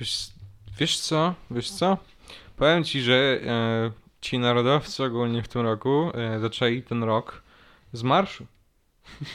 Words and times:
Wiesz, 0.00 0.26
wiesz 0.78 0.98
co? 0.98 1.34
Wiesz 1.50 1.70
co? 1.70 1.98
Powiem 2.56 2.84
ci, 2.84 3.02
że 3.02 3.40
e, 3.46 3.90
ci 4.20 4.38
narodowcy 4.38 5.04
ogólnie 5.04 5.42
w 5.42 5.48
tym 5.48 5.60
roku 5.62 6.10
e, 6.14 6.40
zaczęli 6.40 6.82
ten 6.82 7.02
rok 7.04 7.42
z 7.92 8.02
marszu. 8.02 8.46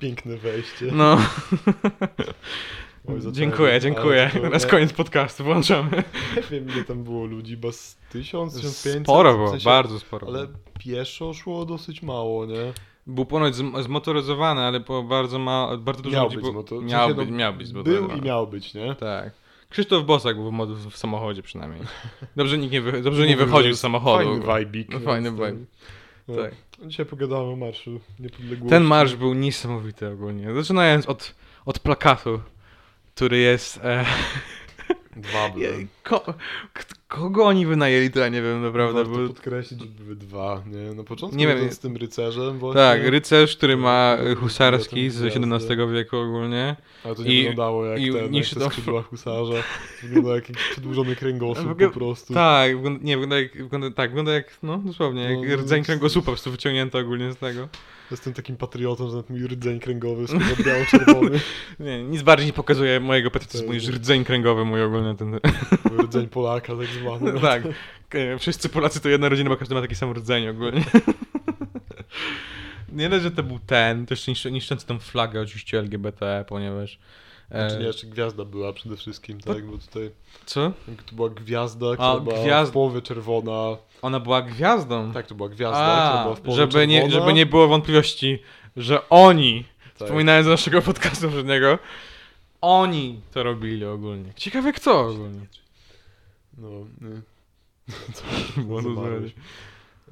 Piękne 0.00 0.36
wejście. 0.36 0.86
No, 0.92 1.18
Oj, 3.08 3.20
dziękuję, 3.32 3.80
dziękuję. 3.80 4.30
to- 4.34 4.40
Teraz 4.40 4.66
koniec 4.66 4.92
podcastu, 4.92 5.44
włączamy. 5.44 6.02
Nie 6.36 6.42
wiem 6.42 6.68
ile 6.68 6.84
tam 6.84 7.04
było 7.04 7.26
ludzi, 7.26 7.56
bo 7.56 7.72
z 7.72 7.96
1000, 8.12 8.54
1500? 8.54 9.02
Sporo 9.04 9.32
w 9.32 9.36
było, 9.36 9.50
sensie- 9.50 9.64
bardzo 9.64 10.00
sporo. 10.00 10.26
Ale 10.28 10.46
pieszo 10.78 11.34
szło 11.34 11.64
dosyć 11.64 12.02
mało, 12.02 12.46
nie? 12.46 12.72
Był 13.08 13.26
ponoć 13.26 13.54
zmotoryzowany, 13.80 14.60
ale 14.60 14.80
było 14.80 15.02
bardzo 15.02 15.38
mało, 15.38 15.78
bardzo 15.78 16.02
dużo 16.02 16.16
Miał 16.16 16.24
ludzi 16.24 16.36
być 16.36 16.42
było. 16.44 16.62
zmotor- 16.62 16.80
w 16.80 16.84
miał, 16.84 17.08
sensie, 17.08 17.14
być, 17.22 17.30
no, 17.30 17.36
miał 17.36 17.54
być 17.54 17.72
Był 17.72 18.08
i 18.10 18.20
miał 18.20 18.46
być, 18.46 18.74
nie? 18.74 18.94
Tak. 18.94 19.30
Krzysztof 19.70 20.04
Bosak 20.04 20.36
był 20.36 20.50
w, 20.66 20.90
w 20.90 20.96
samochodzie 20.96 21.42
przynajmniej. 21.42 21.82
Dobrze, 22.36 22.58
nikt 22.58 22.72
nie, 22.72 22.80
wy, 22.80 23.02
dobrze 23.02 23.26
nie 23.26 23.36
wychodził 23.36 23.74
z 23.74 23.80
samochodu. 23.80 24.42
Fajny 24.42 24.64
vibik. 24.64 24.88
No, 24.92 25.00
fajny 25.00 25.30
vibe. 25.30 25.56
No. 26.28 26.36
Tak. 26.36 26.54
Dzisiaj 26.86 27.06
pogadamy 27.06 27.42
o 27.42 27.56
Marszu 27.56 28.00
Niepodległości. 28.18 28.68
Ten 28.68 28.82
marsz 28.84 29.16
był 29.16 29.34
niesamowity 29.34 30.08
ogólnie. 30.08 30.54
Zaczynając 30.54 31.06
od, 31.06 31.34
od 31.66 31.78
plakatu, 31.78 32.40
który 33.14 33.38
jest. 33.38 33.80
E, 33.84 34.04
Dwa 35.16 35.50
ko, 36.08 36.34
kogo 37.08 37.44
oni 37.46 37.66
wynajęli, 37.66 38.10
to 38.10 38.18
ja 38.20 38.28
nie 38.28 38.42
wiem 38.42 38.62
naprawdę. 38.62 39.04
Warto 39.04 39.18
Bo, 39.20 39.28
podkreślić, 39.28 39.80
że 39.80 39.86
były 39.86 40.16
dwa, 40.16 40.62
nie? 40.66 40.94
Na 40.94 41.04
początku 41.04 41.36
Nie 41.38 41.46
wiem, 41.46 41.72
z 41.72 41.78
tym 41.78 41.96
rycerzem 41.96 42.58
właśnie. 42.58 42.80
tak, 42.80 43.00
rycerz, 43.04 43.56
który 43.56 43.76
ma 43.76 44.16
Który- 44.18 44.36
husarski 44.36 45.10
z 45.10 45.22
XVII 45.22 45.76
wieku 45.92 46.16
ogólnie. 46.16 46.76
Ale 47.04 47.14
to 47.14 47.22
nie 47.22 47.34
i- 47.34 47.38
wyglądało 47.38 47.84
jak 47.86 48.00
i 48.00 48.12
ten, 48.12 48.22
jak 48.22 48.30
niż 48.30 48.50
te 48.50 48.60
to- 48.60 48.66
skrzydła 48.70 49.02
husarza. 49.02 49.54
Wygląda 50.02 50.34
jak 50.34 50.48
jakiś 50.48 50.64
przedłużony 50.70 51.16
kręgosłup 51.16 51.78
po 51.78 51.90
prostu. 51.90 52.34
Tak, 52.34 52.76
wygląda, 52.76 53.00
nie, 53.04 53.16
wygląda 53.16 53.40
jak, 53.40 53.62
wygląda, 53.62 53.90
tak, 53.90 54.10
wygląda 54.10 54.32
jak, 54.32 54.58
no 54.62 54.78
dosłownie, 54.78 55.22
jak 55.22 55.36
No, 55.38 55.44
no, 55.48 55.56
rdzeń 55.56 55.78
no, 55.80 55.86
kręgosłupa 55.86 56.24
po 56.26 56.32
prostu 56.32 56.50
wyciągnięty 56.50 56.98
ogólnie 56.98 57.32
z 57.32 57.36
tego. 57.36 57.68
Jestem 58.10 58.34
takim 58.34 58.56
patriotą, 58.56 59.10
że 59.10 59.22
mój 59.28 59.46
rdzeń 59.46 59.80
kręgowy 59.80 60.22
jest 60.22 60.34
biało-czerwony. 60.64 61.40
Nie, 61.80 62.04
nic 62.04 62.22
bardziej 62.22 62.46
nie 62.46 62.52
pokazuje 62.52 63.00
mojego 63.00 63.30
patriotyzmu 63.30 63.72
niż 63.72 63.88
rdzeń 63.88 64.24
kręgowy 64.24 64.64
mój 64.64 64.82
ogólnie 64.82 65.14
ten. 65.14 65.40
rdzeń 65.98 66.28
Polaka 66.28 66.72
tak 66.76 66.86
zwany. 66.86 67.40
tak, 67.40 67.62
e, 68.10 68.38
wszyscy 68.38 68.68
Polacy 68.68 69.00
to 69.00 69.08
jedna 69.08 69.28
rodzina, 69.28 69.50
bo 69.50 69.56
każdy 69.56 69.74
ma 69.74 69.80
taki 69.80 69.94
sam 69.94 70.12
rdzeń 70.12 70.48
ogólnie. 70.48 70.84
Nie 72.92 73.08
dość, 73.08 73.22
że 73.22 73.30
to 73.30 73.42
był 73.42 73.58
ten, 73.58 74.06
też 74.06 74.26
niszczący 74.50 74.86
tą 74.86 74.98
flagę 74.98 75.40
oczywiście 75.40 75.78
LGBT, 75.78 76.44
ponieważ... 76.48 76.98
e, 77.50 77.60
Znaczy 77.68 77.80
nie, 77.82 77.86
jeszcze 77.86 78.06
gwiazda 78.06 78.44
była 78.44 78.72
przede 78.72 78.96
wszystkim, 78.96 79.40
tak, 79.40 79.66
bo 79.66 79.78
tutaj 79.78 80.10
Co? 80.46 80.72
to 81.06 81.14
była 81.16 81.28
gwiazda, 81.30 81.86
która 81.94 82.20
była 82.20 82.36
gwiazd- 82.36 82.70
w 82.70 82.72
połowie 82.72 83.02
czerwona. 83.02 83.76
Ona 84.02 84.20
była 84.20 84.42
gwiazdą. 84.42 85.12
Tak, 85.12 85.26
to 85.26 85.34
była 85.34 85.48
gwiazda, 85.48 85.78
która 85.78 86.20
A, 86.20 86.22
była 86.22 86.34
w 86.36 86.40
połowie 86.40 86.62
żeby 86.62 86.86
nie, 86.86 87.00
czerwona. 87.00 87.20
żeby 87.20 87.32
nie 87.32 87.46
było 87.46 87.68
wątpliwości, 87.68 88.38
że 88.76 89.08
oni, 89.08 89.64
Tak. 89.84 89.94
wspominając 90.08 90.46
z 90.46 90.50
naszego 90.50 90.82
podcastu 90.82 91.26
poprzedniego, 91.26 91.78
oni 92.60 93.20
to 93.32 93.42
robili 93.42 93.84
ogólnie. 93.84 94.32
Ciekawe 94.36 94.72
kto 94.72 95.00
ogólnie. 95.00 95.46
No, 96.58 96.68
nie. 97.00 97.20
Było 98.64 98.82
to 98.82 98.88
Zamarłeś. 98.94 99.10
zrobić. 99.10 99.34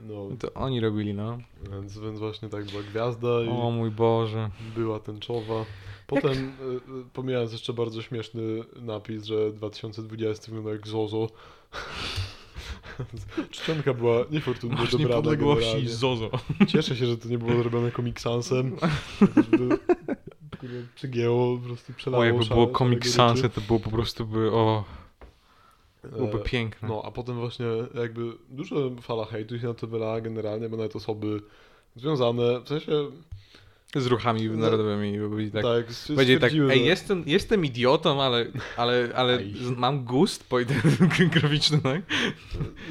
no, 0.00 0.28
To 0.41 0.53
oni 0.55 0.81
robili, 0.81 1.15
no. 1.15 1.39
więc, 1.73 1.98
więc 1.98 2.19
właśnie 2.19 2.48
tak 2.48 2.65
była 2.65 2.83
gwiazda 2.83 3.28
i 3.43 3.48
O 3.48 3.71
mój 3.71 3.91
Boże. 3.91 4.50
była 4.77 5.00
tęczowa. 5.00 5.65
Potem, 6.07 6.33
y, 6.33 7.01
y, 7.01 7.05
pomijając 7.12 7.53
jeszcze 7.53 7.73
bardzo 7.73 8.03
śmieszny 8.03 8.43
napis, 8.77 9.25
że 9.25 9.53
2020 9.53 10.47
wygląda 10.47 10.71
jak 10.71 10.89
Zozo. 10.89 11.29
Czcionka 13.51 13.95
była 13.95 14.25
niefortunnie 14.31 14.77
Masz 14.77 14.93
dobrana 14.93 15.09
niepodległości. 15.09 15.89
Zozo. 15.89 16.31
Cieszę 16.72 16.97
się, 16.97 17.06
że 17.06 17.16
to 17.16 17.28
nie 17.28 17.39
było 17.39 17.56
zrobione 17.62 17.91
komiksansem. 17.91 18.77
Przygięło, 20.95 21.59
po 21.59 21.66
prostu 21.66 21.93
przelało 21.93 22.22
O, 22.22 22.27
jakby 22.27 22.45
było. 22.45 22.71
Sansy, 23.03 23.49
to 23.49 23.61
było 23.61 23.81
po 23.81 23.91
prostu 23.91 24.27
by, 24.27 24.53
o, 24.53 24.84
byłoby 26.12 26.39
E, 26.39 26.43
piękne. 26.43 26.89
No, 26.89 27.03
a 27.05 27.11
potem 27.11 27.37
właśnie 27.37 27.66
jakby 27.95 28.33
duża 28.49 28.77
fala 29.00 29.25
hejtu 29.25 29.59
się 29.59 29.66
na 29.66 29.75
to 29.75 29.87
wylała 29.87 30.21
generalnie, 30.21 30.69
bo 30.69 30.77
nawet 30.77 30.97
osoby 30.97 31.41
związane, 31.97 32.61
w 32.61 32.69
sensie 32.69 32.93
Z 33.97 34.07
ruchami 34.07 34.51
narodowymi. 34.51 35.19
Byli 35.29 35.51
tak, 35.51 35.62
tak, 35.62 35.87
Powiedzieli 36.15 36.41
tak, 36.41 36.53
ej, 36.71 36.84
jestem, 36.84 37.23
jestem 37.27 37.65
idiotą, 37.65 38.23
ale, 38.23 38.47
ale, 38.77 39.09
ale 39.15 39.43
mam 39.77 40.05
gust 40.05 40.45
graficzny, 41.34 41.79
tak? 41.79 42.03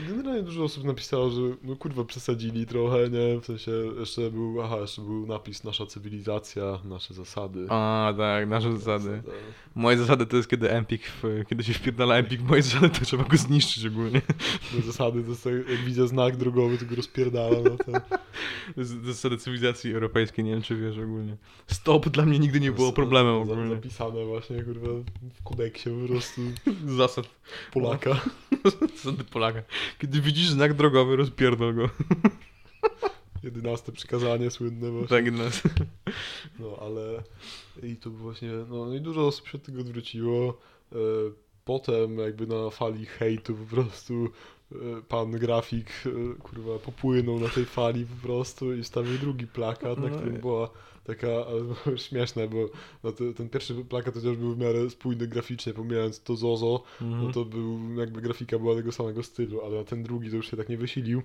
Generalnie 0.07 0.43
dużo 0.43 0.63
osób 0.63 0.83
napisało, 0.83 1.29
że 1.29 1.41
no 1.63 1.75
kurwa 1.75 2.05
przesadzili 2.05 2.65
trochę, 2.65 3.09
nie? 3.09 3.41
W 3.41 3.45
sensie 3.45 3.71
jeszcze 3.99 4.31
był, 4.31 4.61
aha, 4.61 4.77
jeszcze 4.77 5.01
był 5.01 5.27
napis 5.27 5.63
nasza 5.63 5.85
cywilizacja, 5.85 6.79
nasze 6.83 7.13
zasady. 7.13 7.65
A, 7.69 8.13
tak, 8.17 8.49
nasze 8.49 8.73
zasady. 8.73 9.21
Zasada. 9.25 9.37
Moje 9.75 9.97
zasady 9.97 10.25
to 10.25 10.37
jest 10.37 10.49
kiedy 10.49 10.71
Empik, 10.71 11.01
kiedy 11.49 11.63
się 11.63 11.73
wpierdala 11.73 12.15
Empik, 12.15 12.41
moje 12.41 12.61
zasady 12.61 12.89
to 12.89 13.05
trzeba 13.05 13.23
go 13.23 13.37
zniszczyć 13.37 13.85
ogólnie. 13.85 14.21
Moje 14.71 14.83
zasady 14.83 15.23
to 15.23 15.29
jest 15.29 15.43
tak, 15.43 15.53
jak 15.53 15.79
widzę 15.85 16.07
znak 16.07 16.37
drogowy, 16.37 16.77
to 16.77 16.85
go 16.85 16.95
rozpierdala 16.95 17.61
na 17.61 17.77
ten. 17.77 17.95
To 18.75 18.83
Zasady 19.13 19.37
cywilizacji 19.37 19.93
europejskiej, 19.93 20.45
nie 20.45 20.51
wiem 20.51 20.61
czy 20.61 20.75
wiesz 20.75 20.94
ogólnie. 21.03 21.37
Stop 21.67 22.09
dla 22.09 22.25
mnie 22.25 22.39
nigdy 22.39 22.59
nie 22.59 22.71
było 22.71 22.93
problemem 22.93 23.35
ogólnie. 23.35 23.75
Zapisane 23.75 24.25
właśnie 24.25 24.63
kurwa 24.63 24.89
w 25.33 25.43
kodeksie 25.43 25.89
po 25.89 26.07
prostu 26.07 26.41
Zasad, 26.97 27.25
Polaka. 27.73 28.21
zasady 28.95 29.23
Polaka. 29.23 29.63
Kiedy 29.99 30.21
widzisz 30.21 30.49
znak 30.49 30.73
drogowy, 30.73 31.15
rozpierdol 31.15 31.75
go. 31.75 31.89
Jedenaste 33.43 33.91
przykazanie 33.91 34.51
słynne 34.51 34.91
właśnie. 34.91 35.07
Tak, 35.07 35.31
nas. 35.31 35.61
No, 36.59 36.77
ale 36.81 37.23
i 37.83 37.95
to 37.95 38.09
właśnie, 38.09 38.49
no 38.69 38.93
i 38.93 39.01
dużo 39.01 39.27
osób 39.27 39.47
się 39.47 39.57
od 39.57 39.63
tego 39.63 39.81
odwróciło. 39.81 40.57
E, 40.91 40.95
Potem 41.65 42.17
jakby 42.19 42.47
na 42.47 42.69
fali 42.69 43.05
hejtu 43.05 43.55
po 43.55 43.75
prostu 43.75 44.29
pan 45.07 45.31
grafik 45.31 45.89
e, 46.05 46.41
kurwa 46.41 46.79
popłynął 46.79 47.39
na 47.39 47.49
tej 47.49 47.65
fali 47.65 48.05
po 48.05 48.27
prostu 48.27 48.73
i 48.73 48.83
wstawił 48.83 49.17
drugi 49.17 49.47
plakat, 49.47 49.97
na 49.97 50.09
No 50.09 50.15
którym 50.15 50.41
była 50.41 50.69
taka 51.05 51.27
śmieszne, 52.07 52.47
bo 52.47 52.69
no 53.03 53.11
to, 53.11 53.23
ten 53.35 53.49
pierwszy 53.49 53.75
plakat 53.75 54.13
chociaż 54.13 54.37
był 54.37 54.53
w 54.55 54.57
miarę 54.57 54.89
spójny 54.89 55.27
graficznie, 55.27 55.73
pomijając 55.73 56.21
to 56.21 56.35
Zozo, 56.35 56.83
Mhm. 57.01 57.23
no 57.27 57.31
to 57.33 57.45
był, 57.45 57.79
jakby 57.99 58.21
grafika 58.21 58.59
była 58.59 58.75
tego 58.75 58.91
samego 58.91 59.23
stylu, 59.23 59.61
ale 59.65 59.85
ten 59.85 60.03
drugi 60.03 60.29
to 60.29 60.35
już 60.35 60.51
się 60.51 60.57
tak 60.57 60.69
nie 60.69 60.77
wysilił 60.77 61.21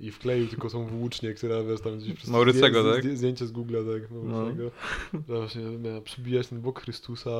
i 0.00 0.10
wkleił 0.10 0.46
tylko 0.48 0.70
tą 0.70 0.86
włócznię, 0.86 1.34
która 1.34 1.62
wiesz 1.62 1.80
tam 1.80 1.98
gdzieś 1.98 2.14
przez 2.14 2.30
Maurycego, 2.30 2.82
zdję- 2.82 2.92
tak? 2.94 3.04
zdję- 3.04 3.16
zdjęcie 3.16 3.46
z 3.46 3.52
Google'a, 3.52 4.00
tak, 4.00 4.10
Maurycego, 4.10 4.70
która 5.24 5.38
właśnie 5.38 5.62
miała 5.62 6.00
przebijać 6.00 6.46
ten 6.48 6.60
bok 6.60 6.80
Chrystusa 6.80 7.30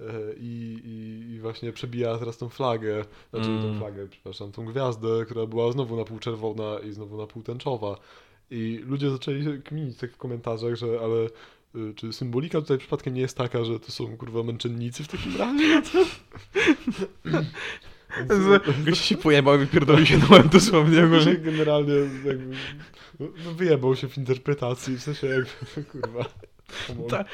e, 0.00 0.04
i, 0.40 0.80
i, 0.84 1.32
i 1.34 1.40
właśnie 1.40 1.72
przebija 1.72 2.18
teraz 2.18 2.38
tą 2.38 2.48
flagę, 2.48 3.04
znaczy 3.30 3.48
Mm. 3.50 3.62
tą 3.62 3.78
flagę, 3.78 4.08
przepraszam, 4.08 4.52
tą 4.52 4.64
gwiazdę, 4.64 5.08
która 5.24 5.46
była 5.46 5.72
znowu 5.72 5.96
na 5.96 6.04
pół 6.04 6.18
czerwona 6.18 6.78
i 6.78 6.92
znowu 6.92 7.16
na 7.16 7.26
pół 7.26 7.42
tęczowa 7.42 7.98
i 8.50 8.80
ludzie 8.86 9.10
zaczęli 9.10 9.44
się 9.44 9.62
kminić 9.62 9.98
tak 9.98 10.12
w 10.12 10.16
komentarzach, 10.16 10.74
że 10.74 10.86
ale 10.86 11.26
y, 11.90 11.94
czy 11.94 12.12
symbolika 12.12 12.60
tutaj 12.60 12.78
przypadkiem 12.78 13.14
nie 13.14 13.20
jest 13.20 13.36
taka, 13.36 13.64
że 13.64 13.80
to 13.80 13.92
są 13.92 14.16
kurwa 14.16 14.42
męczennicy 14.42 15.04
w 15.04 15.08
takim 15.08 15.36
razie? 15.36 15.82
Więc, 18.16 18.42
Gość 18.86 19.04
się 19.04 19.16
pojebał 19.16 19.56
i 19.56 19.58
wypierdolił 19.58 20.06
się 20.06 20.18
na 20.18 20.28
łeb 20.30 20.48
dosłownie 20.48 21.04
ogólnie. 21.04 21.36
generalnie 21.36 21.94
jakby, 22.24 22.56
no, 23.20 23.26
no 23.44 23.54
wyjebał 23.54 23.96
się 23.96 24.08
w 24.08 24.18
interpretacji, 24.18 24.96
w 24.96 25.02
sensie 25.02 25.26
jakby, 25.26 25.84
kurwa. 25.92 26.24
Tak, 27.10 27.26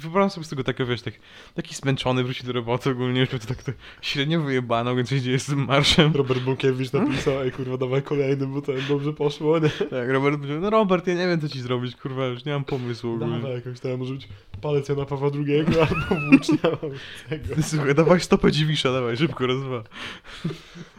wyobrażam 0.00 0.30
sobie 0.30 0.44
z 0.44 0.48
tego 0.48 0.64
takiego, 0.64 0.90
wiesz, 0.90 1.02
tak, 1.02 1.14
taki 1.54 1.74
zmęczony 1.74 2.24
wróci 2.24 2.44
do 2.44 2.52
roboty 2.52 2.90
ogólnie, 2.90 3.20
już 3.20 3.28
to 3.28 3.38
tak 3.38 3.62
to 3.62 3.72
średnio 4.02 4.40
wyjebano, 4.40 4.96
więc 4.96 5.08
dzieje 5.10 5.38
z 5.38 5.46
tym 5.46 5.64
marszem. 5.64 6.12
Robert 6.14 6.40
Bąkiewicz 6.40 6.92
napisał, 6.92 7.40
ej 7.40 7.52
kurwa, 7.52 7.76
dawaj 7.76 8.02
kolejny, 8.02 8.46
bo 8.46 8.62
to 8.62 8.72
dobrze 8.88 9.12
poszło, 9.12 9.58
nie? 9.58 9.68
Tak, 9.68 10.08
Robert 10.08 10.36
powiedział, 10.36 10.60
no 10.60 10.70
Robert, 10.70 11.06
ja 11.06 11.14
nie 11.14 11.26
wiem 11.26 11.40
co 11.40 11.48
ci 11.48 11.60
zrobić, 11.60 11.96
kurwa, 11.96 12.26
już 12.26 12.44
nie 12.44 12.52
mam 12.52 12.64
pomysłu 12.64 13.14
ogólnie. 13.14 13.36
Dawaj 13.36 13.54
jakoś 13.54 13.80
tam, 13.80 13.98
może 13.98 14.14
być 14.14 14.28
palec 14.60 14.88
Jana 14.88 15.04
Pawła 15.04 15.30
II 15.34 15.64
albo 15.80 16.26
włócznia 16.30 16.58
tego. 17.28 17.62
Słuchaj, 17.62 17.94
dawaj 17.94 18.20
stopę 18.20 18.52
dziwisza, 18.52 18.92
dawaj, 18.92 19.16
szybko, 19.16 19.46
raz, 19.46 19.60
dwa. 19.60 19.82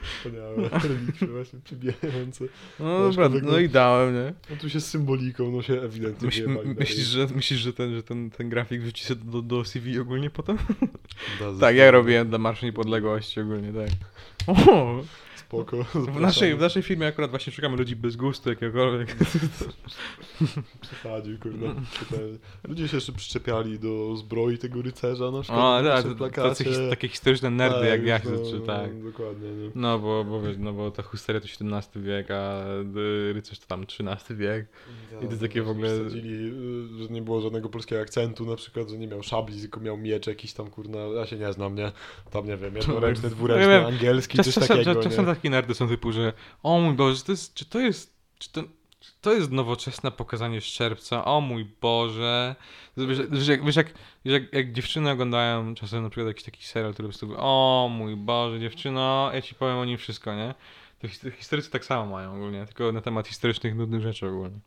Wspaniałe, 0.01 0.69
relikwie 0.89 1.27
właśnie 1.27 1.59
przybijające. 1.63 2.45
No 2.79 3.11
dobra, 3.11 3.29
no 3.43 3.59
i 3.59 3.69
dałem, 3.69 4.13
nie? 4.13 4.33
No 4.49 4.55
tu 4.55 4.69
się 4.69 4.79
z 4.79 4.87
symboliką, 4.87 5.51
no 5.51 5.61
się 5.61 5.81
ewidentnie 5.81 6.25
Myśl, 6.25 6.49
myślisz, 6.79 7.07
że, 7.07 7.27
myślisz, 7.35 7.59
że 7.59 7.73
ten, 7.73 7.95
że 7.95 8.03
ten, 8.03 8.29
ten 8.29 8.49
grafik 8.49 8.81
wrzuci 8.81 9.05
się 9.05 9.15
do, 9.15 9.41
do 9.41 9.65
CV 9.65 9.99
ogólnie 9.99 10.29
potem? 10.29 10.57
Tak, 11.59 11.75
ja 11.75 11.91
robiłem 11.91 12.29
dla 12.29 12.37
Marszu 12.37 12.65
Niepodległości 12.65 13.41
ogólnie, 13.41 13.73
tak. 13.73 13.89
O, 14.47 15.03
spoko. 15.51 15.83
W 15.83 16.19
naszej, 16.21 16.55
w 16.55 16.59
naszej 16.59 16.83
firmie 16.83 17.07
akurat 17.07 17.29
właśnie 17.29 17.53
szukamy 17.53 17.77
ludzi 17.77 17.95
bez 17.95 18.15
gustu 18.15 18.49
jakiegokolwiek. 18.49 19.15
Przesadził, 20.81 21.39
kurde. 21.39 21.75
Ludzie 22.67 22.87
się 22.87 22.97
jeszcze 22.97 23.11
przyczepiali 23.11 23.79
do 23.79 24.15
zbroi 24.15 24.57
tego 24.57 24.81
rycerza 24.81 25.31
na 25.31 25.41
przykład. 25.41 25.61
O, 25.61 25.81
na 25.81 26.15
tak, 26.19 26.35
tacy, 26.35 26.65
takie 26.89 27.07
historyczne 27.07 27.49
nerdy 27.49 27.87
jak 27.87 28.05
ja, 28.05 28.19
no, 28.25 28.51
czy 28.51 28.59
tak. 28.59 28.91
No, 28.93 29.11
dokładnie, 29.11 29.49
nie. 29.51 29.69
No 29.75 29.99
bo, 29.99 30.23
bo 30.23 30.41
wiesz, 30.41 30.55
no 30.59 30.73
bo 30.73 30.91
ta 30.91 31.03
husteria 31.03 31.41
to 31.41 31.47
XVII 31.47 32.03
wiek, 32.03 32.31
a 32.31 32.63
rycerz 33.33 33.59
to 33.59 33.67
tam 33.67 33.81
XIII 33.83 34.37
wiek. 34.37 34.67
I 35.21 35.27
to 35.27 35.37
takie 35.37 35.61
w 35.61 35.69
ogóle- 35.69 35.89
Przesadzili, 35.89 36.33
y, 36.33 37.03
że 37.03 37.09
nie 37.09 37.21
było 37.21 37.41
żadnego 37.41 37.69
polskiego 37.69 38.01
akcentu, 38.01 38.45
na 38.45 38.55
przykład, 38.55 38.89
że 38.89 38.97
nie 38.97 39.07
miał 39.07 39.23
szabli, 39.23 39.59
tylko 39.61 39.79
miał 39.79 39.97
miecz 39.97 40.27
jakiś 40.27 40.53
tam, 40.53 40.69
kurna, 40.69 40.99
ja 40.99 41.25
się 41.25 41.37
nie 41.37 41.53
znam, 41.53 41.75
nie? 41.75 41.91
Tam, 42.31 42.47
nie 42.47 42.57
wiem, 42.57 42.75
jednoręczny, 42.77 43.29
dwuręczny, 43.29 43.85
angielski, 43.85 44.37
coś 44.43 44.55
takiego, 44.55 44.95
czasem 44.95 45.25
nie? 45.25 45.31
Takie 45.41 45.49
nerdy 45.49 45.73
są 45.73 45.87
typu, 45.87 46.11
że 46.11 46.33
o 46.63 46.79
mój 46.79 46.93
Boże, 46.93 47.23
to 47.23 47.31
jest, 47.31 47.53
czy 47.53 47.65
to 47.65 47.79
jest, 47.79 48.13
czy 48.39 48.51
to, 48.51 48.63
czy 48.99 49.11
to 49.21 49.33
jest 49.33 49.51
nowoczesne 49.51 50.11
pokazanie 50.11 50.61
szczerbca, 50.61 51.25
o 51.25 51.41
mój 51.41 51.65
Boże. 51.81 52.55
Wiesz, 52.97 53.47
jak, 53.47 53.65
wiesz, 53.65 53.75
jak, 53.75 53.93
jak, 54.25 54.53
jak 54.53 54.73
dziewczyny 54.73 55.11
oglądają 55.11 55.75
czasem 55.75 56.03
na 56.03 56.09
przykład 56.09 56.27
jakiś 56.27 56.43
taki 56.43 56.63
serial, 56.63 56.93
który 56.93 57.07
po 57.07 57.09
prostu 57.17 57.35
o 57.37 57.89
mój 57.91 58.15
Boże, 58.15 58.59
dziewczyno, 58.59 59.29
ja 59.33 59.41
ci 59.41 59.55
powiem 59.55 59.77
o 59.77 59.85
nim 59.85 59.97
wszystko, 59.97 60.35
nie? 60.35 60.53
To 61.01 61.07
his- 61.07 61.31
historycy 61.37 61.69
tak 61.71 61.85
samo 61.85 62.05
mają 62.11 62.35
ogólnie, 62.35 62.65
tylko 62.65 62.91
na 62.91 63.01
temat 63.01 63.27
historycznych, 63.27 63.75
nudnych 63.75 64.01
rzeczy 64.01 64.27
ogólnie. 64.27 64.59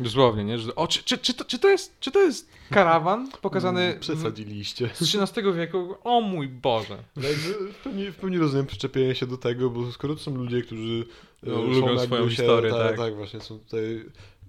Dosłownie, 0.00 0.44
nie? 0.44 0.58
Że, 0.58 0.74
o, 0.74 0.86
czy, 0.88 1.02
czy, 1.02 1.18
czy, 1.18 1.34
to, 1.34 1.44
czy, 1.44 1.58
to 1.58 1.68
jest, 1.68 2.00
czy 2.00 2.10
to 2.10 2.20
jest 2.20 2.48
karawan 2.70 3.30
pokazany 3.42 3.80
Mm, 3.82 4.00
Przesadziliście. 4.00 4.90
z 4.94 5.14
XIII 5.14 5.52
wieku? 5.52 5.94
O 6.04 6.20
mój 6.20 6.48
Boże. 6.48 6.98
No 7.16 7.28
jakby 7.28 7.72
w 7.72 7.76
pełni, 7.76 8.10
w 8.10 8.16
pełni 8.16 8.38
rozumiem 8.38 8.66
przyczepienie 8.66 9.14
się 9.14 9.26
do 9.26 9.36
tego, 9.36 9.70
bo 9.70 9.92
skoro 9.92 10.14
to 10.14 10.20
są 10.20 10.34
ludzie, 10.34 10.62
którzy 10.62 11.04
e, 11.42 11.46
No, 11.50 11.54
są 11.56 11.62
lubią 11.62 11.98
swoją 11.98 12.28
historię, 12.28 12.70
tak, 12.70 12.80
tak. 12.88 12.96
tak, 12.96 13.16
właśnie, 13.16 13.40
są 13.40 13.58
tutaj 13.58 14.04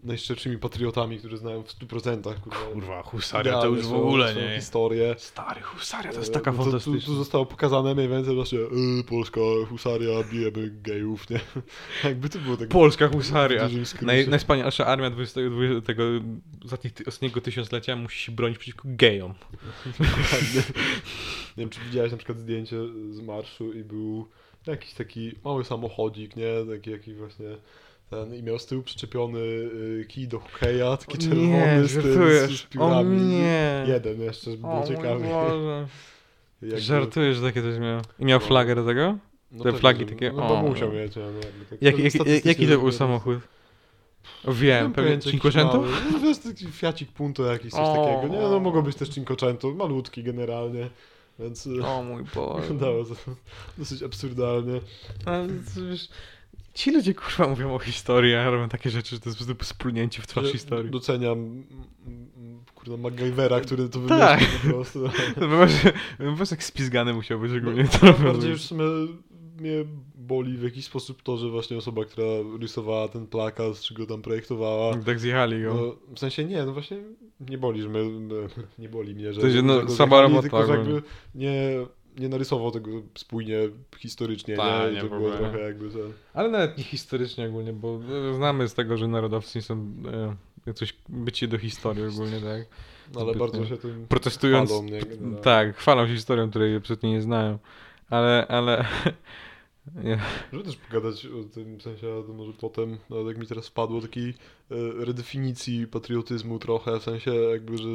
najszczerszymi 0.08 0.58
patriotami, 0.58 1.18
którzy 1.18 1.38
znają 1.38 1.64
w 1.64 1.68
100% 1.68 2.34
kurwa, 2.74 3.04
Kurwa, 3.04 3.42
idealnie 3.42 3.84
swoją- 3.84 4.28
swoją 4.32 4.56
historię. 4.56 5.16
Stary, 5.18 5.62
husaria 5.62 6.12
to 6.12 6.20
jest 6.20 6.32
E, 6.32 6.34
taka 6.34 6.52
no 6.52 6.58
to 6.58 6.64
tu, 6.64 6.70
fantastyczna. 6.72 7.06
tu 7.06 7.16
zostało 7.16 7.46
pokazane 7.46 7.96
mniej 7.96 8.10
więcej 8.10 8.36
właśnie 8.36 8.60
e, 8.60 9.04
polska 9.10 9.42
husaria, 9.70 10.10
bijemy 10.32 10.70
gejów, 10.82 11.30
nie? 11.30 11.40
Jakby 12.10 12.30
to 12.30 12.40
było 12.40 12.58
tak 12.58 12.68
Polska 12.70 13.08
w 13.08 13.12
husaria. 13.14 13.70
Naj, 14.02 14.28
najwspanialsza 14.28 14.86
armia 14.86 15.10
20, 15.10 15.42
20, 15.50 15.82
tego 15.82 16.04
ostatnich, 16.66 16.94
ostatniego 17.08 17.42
tysiąclecia 17.42 17.96
musi 17.96 18.20
się 18.20 18.32
bronić 18.32 18.58
przeciwko 18.58 18.84
gejom. 18.92 19.34
Dokładnie. 20.00 20.62
Nie 21.58 21.64
wiem, 21.64 21.70
czy 21.70 21.80
widziałeś 21.82 22.12
na 22.12 22.18
przykład 22.18 22.40
zdjęcie 22.40 22.78
z 23.12 23.22
marszu 23.22 23.74
i 23.74 23.84
był 23.84 24.28
jakiś 24.68 24.94
taki 24.94 25.32
mały 25.44 25.66
samochodzik, 25.66 26.36
nie? 26.36 26.48
Taki 26.76 26.92
jakiś 26.92 27.16
właśnie 27.16 27.46
ten 28.10 28.36
i 28.36 28.44
miał 28.44 28.60
z 28.60 28.66
tyłu 28.66 28.84
przyczepiony 28.84 29.40
y, 29.40 30.06
kij 30.10 30.28
do 30.28 30.40
hokeja, 30.40 30.98
taki 30.98 31.18
czerwony 31.18 31.48
nie, 31.48 31.88
z, 31.88 31.94
tym, 31.94 32.04
z. 32.58 32.66
O 32.66 32.70
piórami. 32.70 33.22
nie. 33.22 33.86
Jeden 33.88 34.22
jeszcze, 34.22 34.52
żeby 34.52 34.68
O 34.68 34.72
było 34.76 34.88
ciekawie. 34.88 35.30
Boże. 35.30 35.88
Jakby- 36.62 36.80
Żartujesz, 36.82 37.36
że 37.38 37.42
takie 37.44 37.62
coś 37.62 37.80
miał. 37.80 38.02
I 38.20 38.26
miał 38.26 38.40
No. 38.40 38.46
flagę 38.46 38.76
do 38.76 38.86
tego? 38.86 39.18
no 39.52 39.58
te 39.58 39.64
pewnie, 39.64 39.80
flagi 39.80 40.00
że- 40.00 40.06
takie, 40.06 40.32
No 40.32 40.48
bo 40.48 40.62
musiał 40.62 40.92
mieć? 40.92 41.16
No, 41.16 41.22
tak 41.70 41.82
Jak, 41.82 41.98
jak, 42.00 42.46
jaki 42.46 42.68
to 42.68 42.78
był 42.80 42.92
samochód? 42.92 43.38
Wiem, 44.48 44.94
pewnie 44.94 45.20
Cinquecento? 45.20 45.84
No 46.12 46.20
wiesz, 46.20 46.38
taki 46.38 46.66
Fiacik 46.68 47.12
Punto 47.12 47.46
jakiś, 47.46 47.72
coś 47.72 47.80
O. 47.80 47.96
takiego. 47.96 48.34
Nie, 48.36 48.42
no 48.50 48.60
mogło 48.60 48.82
być 48.82 48.96
też 48.96 49.10
Cinquecento, 49.10 49.72
malutki 49.72 50.24
generalnie, 50.24 50.90
więc 51.40 51.68
y, 51.68 51.86
O 51.86 52.04
mój 52.04 52.24
Boże. 52.36 52.62
wyglądało 52.62 53.04
to 53.04 53.16
dosyć 53.78 54.04
absurdalnie. 54.04 54.80
Ale 55.26 55.48
to 55.48 55.82
wiesz, 55.90 56.10
ci 56.78 56.92
ludzie 56.92 57.14
kurwa 57.14 57.48
mówią 57.48 57.76
o 57.76 57.80
historii, 57.80 58.36
a 58.36 58.50
robią 58.50 58.70
takie 58.70 58.90
rzeczy, 58.90 59.16
że 59.16 59.22
to 59.22 59.30
jest 59.30 59.40
po 59.40 59.46
prostu 59.56 59.66
splunięcie 59.76 60.22
w 60.22 60.28
twarz 60.28 60.46
Ja 60.46 60.52
historii. 60.52 60.92
Doceniam 60.92 61.64
kurde 62.76 62.98
MacGyvera, 62.98 63.62
który 63.62 63.90
to 63.90 64.00
Tak. 64.00 64.40
wymyślił 64.40 64.60
po 64.72 64.76
prostu. 64.78 65.00
No 66.20 66.32
po 66.32 66.36
prostu 66.38 66.56
jak 66.56 66.64
spizgany 66.64 67.14
musiał 67.14 67.40
być 67.40 67.52
ogólnie. 67.58 67.84
To 67.84 67.98
No, 68.06 68.12
robią 68.12 68.24
bardziej 68.24 68.50
już 68.52 68.62
w 68.62 68.66
sumie 68.66 68.84
mnie 69.60 69.86
boli 70.16 70.58
w 70.58 70.64
jakiś 70.64 70.86
sposób 70.86 71.22
to, 71.24 71.38
że 71.38 71.50
właśnie 71.50 71.78
osoba, 71.78 72.06
która 72.06 72.28
rysowała 72.62 73.08
ten 73.08 73.28
plakat, 73.28 73.80
czy 73.80 73.94
go 73.94 74.06
tam 74.06 74.22
projektowała, 74.22 74.98
Tak 74.98 75.20
zjechali 75.20 75.64
go. 75.64 75.74
no, 75.74 76.16
w 76.16 76.20
sensie 76.20 76.46
nie, 76.46 76.66
no 76.66 76.74
właśnie 76.74 76.98
nie 77.40 77.58
boli, 77.58 77.82
że 77.82 77.90
my, 77.90 78.04
my, 78.10 78.48
nie 78.80 78.90
boli 78.90 79.16
mnie, 79.16 79.34
że, 79.34 79.42
To 79.42 79.48
jest, 79.48 79.64
no, 79.64 79.80
że 79.80 79.86
go 79.86 79.94
sama 79.94 80.22
robota 80.22 80.42
tylko 80.42 80.66
że 80.66 80.74
jakby 80.74 81.02
nie, 81.36 81.62
nie 82.18 82.30
narysował 82.30 82.72
tego 82.72 82.92
spójnie 83.16 83.58
historycznie, 83.98 84.56
Ta, 84.56 84.86
nie? 84.86 84.92
I 84.92 84.96
nie, 84.96 85.02
to 85.02 85.08
było 85.08 85.20
ogóle. 85.20 85.38
trochę 85.38 85.60
jakby 85.60 85.90
ten... 85.90 86.14
Ale 86.34 86.50
nawet 86.50 86.78
nie 86.78 86.84
historycznie 86.84 87.48
ogólnie, 87.48 87.74
bo 87.74 88.00
e, 88.30 88.36
znamy 88.36 88.68
z 88.68 88.74
tego, 88.74 88.98
że 88.98 89.08
narodowcy 89.08 89.62
są 89.62 89.94
e, 90.68 90.74
coś 90.74 90.94
bycie 91.10 91.48
do 91.48 91.58
historii 91.58 92.06
ogólnie, 92.06 92.40
tak? 92.40 92.66
No, 93.14 93.22
ale 93.22 93.36
bardzo 93.36 93.66
się 93.66 93.78
tym 93.78 94.06
Protestując, 94.10 94.70
chwalą, 94.70 94.86
nie? 94.86 95.00
Generalnie. 95.00 95.38
tak, 95.38 95.78
chwalą 95.78 96.08
się 96.08 96.14
historią, 96.14 96.50
której 96.50 96.76
absolutnie 96.76 97.12
nie 97.12 97.22
znają. 97.22 97.58
Ale, 98.10 98.48
ale... 98.48 98.86
nie. 100.04 100.20
Żeby 100.54 100.64
też 100.64 100.76
pogadać 100.76 101.26
o 101.26 101.44
tym 101.44 101.78
w 101.78 101.82
sensie, 101.82 102.24
to 102.28 102.34
może 102.34 102.54
potem, 102.54 102.98
nawet 103.10 103.28
jak 103.28 103.38
mi 103.38 103.48
teraz 103.48 103.68
wpadło, 103.68 104.02
takiej 104.02 104.30
e, 104.30 104.36
redefinicji 105.06 105.88
patriotyzmu 105.88 106.60
trochę, 106.60 107.00
w 107.00 107.04
sensie 107.04 107.34
jakby, 107.34 107.78
że 107.78 107.90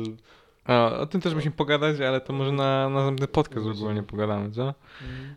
A, 0.64 0.90
o 0.98 1.06
tym 1.06 1.20
też 1.20 1.34
musimy 1.34 1.52
pogadać, 1.54 2.00
ale 2.00 2.20
to 2.20 2.32
może 2.32 2.52
na 2.52 2.88
na 2.88 2.94
następny 2.94 3.28
podcast 3.28 3.66
ogólnie 3.66 4.02
pogadamy, 4.02 4.50
co? 4.50 4.74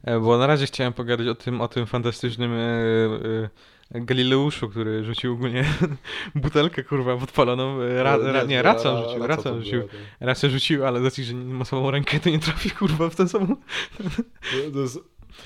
E, 0.04 0.20
Bo 0.20 0.38
na 0.38 0.48
razie 0.48 0.66
chciałem 0.66 0.94
pogadać 0.94 1.28
o 1.28 1.36
tym, 1.36 1.62
o 1.62 1.68
tym 1.68 1.86
fantastycznym 1.86 2.52
e, 2.54 3.50
Galileuszu, 3.92 4.70
który 4.70 5.04
rzucił 5.04 5.34
ogólnie 5.34 5.66
butelkę, 6.36 6.84
kurwa, 6.84 7.18
podpaloną. 7.18 7.80
Ra, 8.04 8.18
ra, 8.18 8.44
nie, 8.44 8.62
racą 8.62 9.04
rzucił, 9.04 9.28
racą 9.28 9.60
rzucił. 9.62 9.82
Racę 10.20 10.50
rzucił, 10.50 10.86
ale 10.86 11.02
z 11.02 11.04
racji, 11.04 11.24
że 11.24 11.34
ma 11.34 11.66
słabą 11.66 11.92
rękę, 11.92 12.20
to 12.20 12.30
nie 12.30 12.40
trafi, 12.40 12.72
kurwa, 12.72 13.10
w 13.10 13.16
ten 13.16 13.30
sam... 13.30 13.48
To- 13.48 14.72
to 14.74 14.80
jest- 14.80 15.00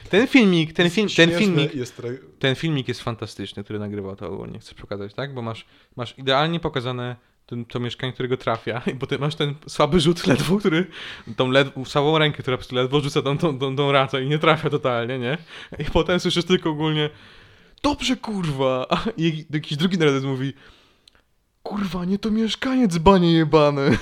Ten 0.10 0.28
filmik, 0.28 0.74
ten, 0.74 0.90
film, 0.90 1.08
ten 1.18 1.32
filmik, 1.32 1.76
Jest 1.76 2.02
ten 2.40 2.56
filmik 2.56 2.88
jest 2.88 3.02
fantastyczny, 3.02 3.64
który 3.64 3.80
nagrywał 3.80 4.16
to 4.16 4.30
ogólnie, 4.32 4.60
chcę 4.60 4.76
pokazać, 4.76 5.14
tak? 5.14 5.34
Bo 5.34 5.42
masz, 5.42 5.66
masz 5.96 6.18
idealnie 6.18 6.60
pokazane 6.60 7.16
ten, 7.50 7.66
to 7.66 7.80
mieszkanie, 7.80 8.14
którego 8.14 8.38
trafia 8.38 8.82
i 8.94 8.96
potem 8.96 9.22
masz 9.22 9.36
ten 9.36 9.56
słaby 9.68 10.00
rzut 10.00 10.28
ledwo, 10.28 10.58
który, 10.58 10.88
tą 11.36 11.52
ledwo, 11.52 11.86
słabą 11.86 12.18
rękę, 12.18 12.42
która 12.44 12.58
po 12.58 12.60
prostu 12.60 12.76
ledwo 12.76 13.02
rzuca 13.02 13.22
tą, 13.22 13.38
tą, 13.38 13.60
tą, 13.60 13.76
tą 13.76 14.20
i 14.20 14.28
nie 14.28 14.40
trafia 14.40 14.70
totalnie, 14.70 15.20
nie? 15.20 15.38
I 15.80 15.86
potem 15.86 16.20
słyszysz 16.20 16.46
tylko 16.46 16.70
ogólnie 16.70 17.10
dobrze, 17.84 18.16
kurwa! 18.16 18.88
I 19.18 19.46
jakiś 19.50 19.78
drugi 19.78 19.98
narodowiec 19.98 20.26
mówi 20.26 20.54
kurwa, 21.64 22.06
nie 22.06 22.20
to 22.20 22.32
mieszkaniec, 22.32 22.98
banie 22.98 23.32
jebane. 23.32 23.98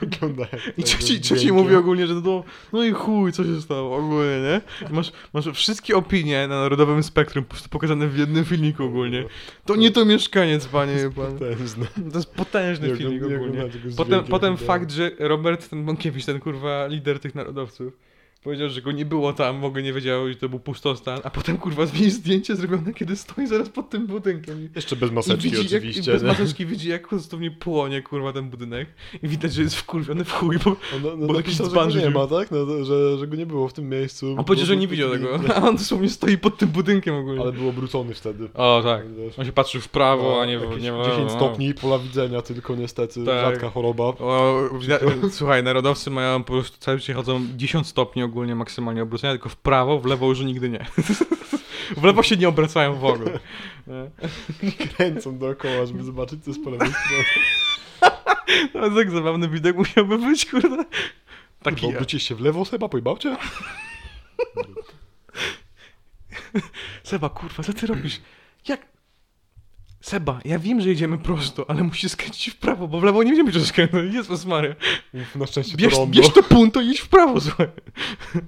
Wygląda 0.00 0.42
jak 0.52 0.78
I 0.78 0.82
trzeci 0.82 1.20
dźwiękiem. 1.20 1.54
mówi 1.54 1.74
ogólnie, 1.76 2.06
że 2.06 2.14
no, 2.14 2.44
no 2.72 2.84
i 2.84 2.92
chuj, 2.92 3.32
co 3.32 3.44
się 3.44 3.60
stało 3.60 3.96
ogólnie, 3.96 4.40
nie? 4.40 4.60
Masz, 4.90 5.12
masz 5.32 5.46
wszystkie 5.54 5.96
opinie 5.96 6.48
na 6.48 6.60
Narodowym 6.60 7.02
Spektrum 7.02 7.44
pokazane 7.70 8.08
w 8.08 8.18
jednym 8.18 8.44
filmiku 8.44 8.84
ogólnie. 8.84 9.24
To 9.66 9.76
nie 9.76 9.90
to 9.90 10.04
mieszkaniec, 10.04 10.66
panie 10.66 10.96
pan. 11.16 11.32
Potężne. 11.38 11.86
To 12.12 12.18
jest 12.18 12.34
potężny 12.34 12.88
Nie 12.88 12.96
filmik 12.96 13.22
ogólnie. 13.24 13.64
Potem, 13.96 14.24
potem 14.24 14.56
to- 14.56 14.64
fakt, 14.64 14.90
że 14.90 15.10
Robert 15.18 15.70
ten 15.70 15.84
Bąkiewicz, 15.84 16.24
ten 16.24 16.40
kurwa 16.40 16.86
lider 16.86 17.20
tych 17.20 17.34
narodowców, 17.34 17.92
powiedział, 18.42 18.68
że 18.68 18.82
go 18.82 18.92
nie 18.92 19.04
było 19.04 19.32
tam, 19.32 19.60
w 19.60 19.64
ogóle 19.64 19.82
nie 19.82 19.92
wiedział, 19.92 20.28
że 20.28 20.34
to 20.34 20.48
był 20.48 20.58
pustostan, 20.60 21.20
a 21.24 21.30
potem 21.30 21.58
kurwa 21.58 21.86
zmienił 21.86 22.10
zdjęcie 22.10 22.56
zrobione, 22.56 22.94
kiedy 22.94 23.16
stoi 23.16 23.46
zaraz 23.46 23.68
pod 23.68 23.90
tym 23.90 24.06
budynkiem. 24.06 24.68
Jeszcze 24.76 24.96
bez 24.96 25.10
maseczki 25.12 25.50
widzi, 25.50 25.74
jak, 25.74 25.82
oczywiście. 25.82 26.12
bez 26.12 26.22
nie? 26.22 26.28
maseczki 26.28 26.66
widzi, 26.66 26.88
jak 26.88 27.08
dosłownie 27.10 27.50
płonie, 27.50 28.02
kurwa, 28.02 28.32
ten 28.32 28.50
budynek. 28.50 28.88
I 29.22 29.28
widać, 29.28 29.52
że 29.52 29.62
jest 29.62 29.76
wkurwiony 29.76 30.24
w 30.24 30.32
chuj, 30.32 30.58
bo 30.64 30.70
On, 30.70 30.76
no, 31.02 31.26
bo 31.26 31.32
napisał, 31.32 31.36
jakiś 31.36 31.56
dzban 31.56 31.88
nie 31.88 32.10
ma, 32.10 32.26
tak? 32.26 32.50
No, 32.50 32.84
że, 32.84 33.18
że 33.18 33.26
go 33.26 33.36
nie 33.36 33.46
było 33.46 33.68
w 33.68 33.72
tym 33.72 33.88
miejscu. 33.88 34.34
on 34.38 34.44
powiedział, 34.44 34.66
że 34.66 34.76
nie 34.76 34.88
widział 34.88 35.10
tego. 35.10 35.40
A 35.56 35.62
on 35.68 35.76
dosłownie 35.76 36.08
stoi 36.08 36.38
pod 36.38 36.58
tym 36.58 36.68
budynkiem 36.68 37.14
ogólnie. 37.14 37.40
Ale 37.40 37.52
był 37.52 37.68
obrócony 37.68 38.14
wtedy. 38.14 38.48
O, 38.54 38.82
tak. 38.84 39.02
On 39.38 39.44
się 39.44 39.52
patrzył 39.52 39.80
w 39.80 39.88
prawo, 39.88 40.22
No, 40.22 40.40
a 40.40 40.46
nie 40.46 40.58
w 40.58 40.62
jakieś 40.62 40.82
nie 40.82 40.92
w 40.92 40.96
10 40.96 41.18
lewo. 41.18 41.30
stopni 41.30 41.74
pola 41.74 41.98
widzenia 41.98 42.42
tylko 42.42 42.76
niestety. 42.76 43.24
Tak. 43.24 43.50
Rzadka 43.50 43.70
choroba. 43.70 44.04
O, 44.04 44.60
słuchaj, 45.30 45.62
narodowcy 45.62 46.10
mają 46.10 46.44
po 46.44 46.52
prostu 46.52 46.78
cały 46.78 47.00
czas 47.00 47.16
chodzą 47.16 47.40
10 47.56 47.86
stopni 47.86 48.22
ogólnie 48.32 48.54
maksymalnie 48.54 49.02
obrócenia, 49.02 49.32
tylko 49.32 49.48
w 49.48 49.56
prawo, 49.56 49.98
w 49.98 50.06
lewo 50.06 50.28
już 50.28 50.40
nigdy 50.40 50.68
nie. 50.68 50.86
W 51.96 52.04
lewo 52.04 52.22
się 52.22 52.36
nie 52.36 52.48
obracają 52.48 52.94
w 52.94 53.04
ogóle. 53.04 53.38
Nie? 53.86 54.10
Kręcą 54.86 55.38
dookoła, 55.38 55.86
żeby 55.86 56.04
zobaczyć 56.04 56.44
co 56.44 56.50
jest 56.50 56.64
po 56.64 56.70
lewej 56.70 56.88
stronie. 56.88 57.24
Jest 58.84 58.96
tak 58.96 59.10
zabawny 59.10 59.48
widok 59.48 59.76
musiałby 59.76 60.18
być, 60.18 60.46
kurde. 60.46 60.84
Taki 61.62 61.80
Kurwa, 61.80 61.96
obrócisz 61.96 62.22
się 62.22 62.34
w 62.34 62.40
lewo, 62.40 62.64
Seba, 62.64 62.88
pojebał 62.88 63.18
cię? 63.18 63.36
Seba, 67.04 67.28
kurwa, 67.28 67.62
co 67.62 67.72
ty 67.72 67.86
robisz? 67.86 68.20
Jak? 68.68 68.86
Seba, 70.02 70.40
ja 70.44 70.58
wiem, 70.58 70.80
że 70.80 70.88
jedziemy 70.88 71.18
prosto, 71.18 71.70
ale 71.70 71.82
musisz 71.82 72.12
skręcić 72.12 72.54
w 72.54 72.56
prawo, 72.56 72.88
bo 72.88 73.00
w 73.00 73.04
lewo 73.04 73.22
nie 73.22 73.30
będziemy 73.30 73.52
czego 73.52 73.64
skręcać. 73.64 74.04
Jezus 74.14 74.44
Maria. 74.44 74.74
Uf, 75.14 75.36
na 75.36 75.46
szczęście 75.46 75.76
Bierz, 75.76 75.94
to 75.94 76.06
bierz 76.06 76.32
to 76.32 76.42
punto 76.42 76.80
i 76.80 76.88
idź 76.88 77.00
w 77.00 77.08
prawo, 77.08 77.40
słuchaj. 77.40 77.68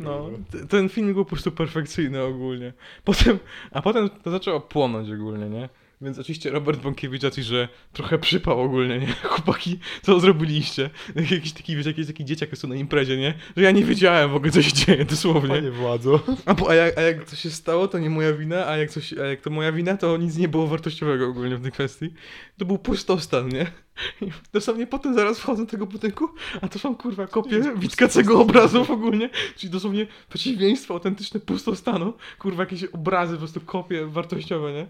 No, 0.00 0.30
ten 0.68 0.88
film 0.88 1.14
był 1.14 1.24
po 1.24 1.30
prostu 1.30 1.52
perfekcyjny 1.52 2.22
ogólnie. 2.22 2.72
Potem, 3.04 3.38
a 3.70 3.82
potem 3.82 4.10
to 4.10 4.30
zaczęło 4.30 4.60
płonąć 4.60 5.10
ogólnie, 5.10 5.48
nie? 5.48 5.68
Więc 6.00 6.18
oczywiście 6.18 6.50
Robert 6.50 6.80
Bąkiewicz 6.80 7.22
jakiś, 7.22 7.44
że 7.44 7.68
trochę 7.92 8.18
przypał 8.18 8.60
ogólnie, 8.60 8.98
nie? 8.98 9.12
Chłopaki, 9.30 9.78
co 10.02 10.20
zrobiliście? 10.20 10.90
Jakiś 11.30 11.52
taki, 11.52 11.76
wiesz, 11.76 11.86
jakiś 11.86 12.06
taki 12.06 12.24
dzieciak 12.24 12.50
jest 12.50 12.62
tu 12.62 12.68
na 12.68 12.74
imprezie, 12.74 13.16
nie? 13.16 13.34
Że 13.56 13.62
ja 13.62 13.70
nie 13.70 13.84
wiedziałem 13.84 14.30
w 14.30 14.34
ogóle, 14.34 14.52
co 14.52 14.62
się 14.62 14.72
dzieje, 14.72 15.04
dosłownie. 15.04 15.48
Panie 15.48 15.70
władzo. 15.70 16.20
A, 16.46 16.54
bo, 16.54 16.70
a, 16.70 16.74
jak, 16.74 16.98
a 16.98 17.00
jak 17.00 17.24
coś 17.24 17.38
się 17.38 17.50
stało, 17.50 17.88
to 17.88 17.98
nie 17.98 18.10
moja 18.10 18.32
wina, 18.32 18.66
a 18.66 18.76
jak, 18.76 18.90
coś, 18.90 19.12
a 19.12 19.24
jak 19.24 19.40
to 19.40 19.50
moja 19.50 19.72
wina, 19.72 19.96
to 19.96 20.16
nic 20.16 20.36
nie 20.36 20.48
było 20.48 20.66
wartościowego 20.66 21.28
ogólnie 21.28 21.56
w 21.56 21.62
tej 21.62 21.72
kwestii. 21.72 22.14
To 22.58 22.64
był 22.64 22.78
pustostan, 22.78 23.48
nie? 23.48 23.66
I 24.22 24.30
dosłownie 24.52 24.86
potem 24.86 25.14
zaraz 25.14 25.38
wchodzę 25.38 25.64
do 25.64 25.70
tego 25.70 25.86
budynku, 25.86 26.28
a 26.60 26.68
to 26.68 26.78
są 26.78 26.96
kurwa 26.96 27.26
kopie 27.26 27.62
Witkacego 27.76 28.40
obrazów 28.40 28.90
ogólnie, 28.90 29.30
czyli 29.56 29.70
dosłownie 29.70 30.06
przeciwieństwo 30.28 30.94
autentyczne 30.94 31.40
pustostanu, 31.40 32.12
kurwa 32.38 32.62
jakieś 32.62 32.84
obrazy, 32.84 33.32
po 33.32 33.38
prostu 33.38 33.60
kopie 33.60 34.06
wartościowe, 34.06 34.72
nie? 34.72 34.86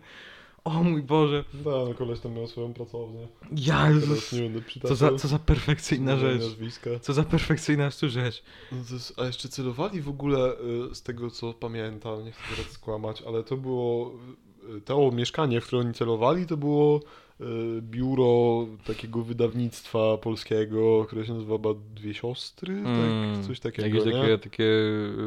O 0.69 0.83
mój 0.83 1.03
Boże. 1.03 1.45
Da, 1.55 1.71
no 1.71 1.95
koleś 1.95 2.21
tam 2.21 2.33
miał 2.33 2.47
swoją 2.47 2.75
pracownię. 2.75 3.29
Ja, 3.57 3.91
Jezus. 3.91 4.33
nie 4.33 4.41
będę 4.41 4.61
Co 4.61 4.67
przytaczał. 4.67 4.97
za, 4.97 5.17
co 5.17 5.29
za 5.29 5.39
perfekcyjna 5.39 6.17
rzecz. 6.17 6.43
Nazwiska. 6.43 6.91
Co 7.01 7.13
za 7.13 7.23
perfekcyjna 7.25 7.91
rzecz. 7.91 8.43
No 8.73 8.79
jest, 8.93 9.21
a 9.21 9.25
jeszcze 9.25 9.49
celowali 9.49 10.01
w 10.03 10.09
ogóle, 10.09 10.53
y, 10.91 10.95
z 10.95 11.03
tego 11.03 11.31
co 11.31 11.53
pamiętam, 11.55 12.25
nie 12.25 12.33
chcę 12.33 12.43
teraz 12.57 12.73
skłamać, 12.73 13.23
ale 13.23 13.45
to 13.45 13.57
było, 13.57 14.13
y, 14.77 14.81
to 14.81 15.11
mieszkanie, 15.11 15.61
w 15.61 15.67
które 15.67 15.81
oni 15.83 15.95
celowali, 15.95 16.47
to 16.47 16.57
było 16.57 16.97
y, 16.99 17.03
biuro 17.81 18.67
takiego 18.87 19.23
wydawnictwa 19.23 20.17
polskiego, 20.19 21.05
które 21.05 21.27
się 21.27 21.33
nazywa 21.35 21.57
chyba 21.57 21.69
Dwie 21.95 22.15
Siostry, 22.15 22.75
Mm, 22.75 23.35
tak, 23.37 23.45
coś 23.47 23.61
takiego, 23.61 23.89
Jakieś 23.99 24.05
nie? 24.15 24.21
takie, 24.21 24.39
takie 24.39 24.65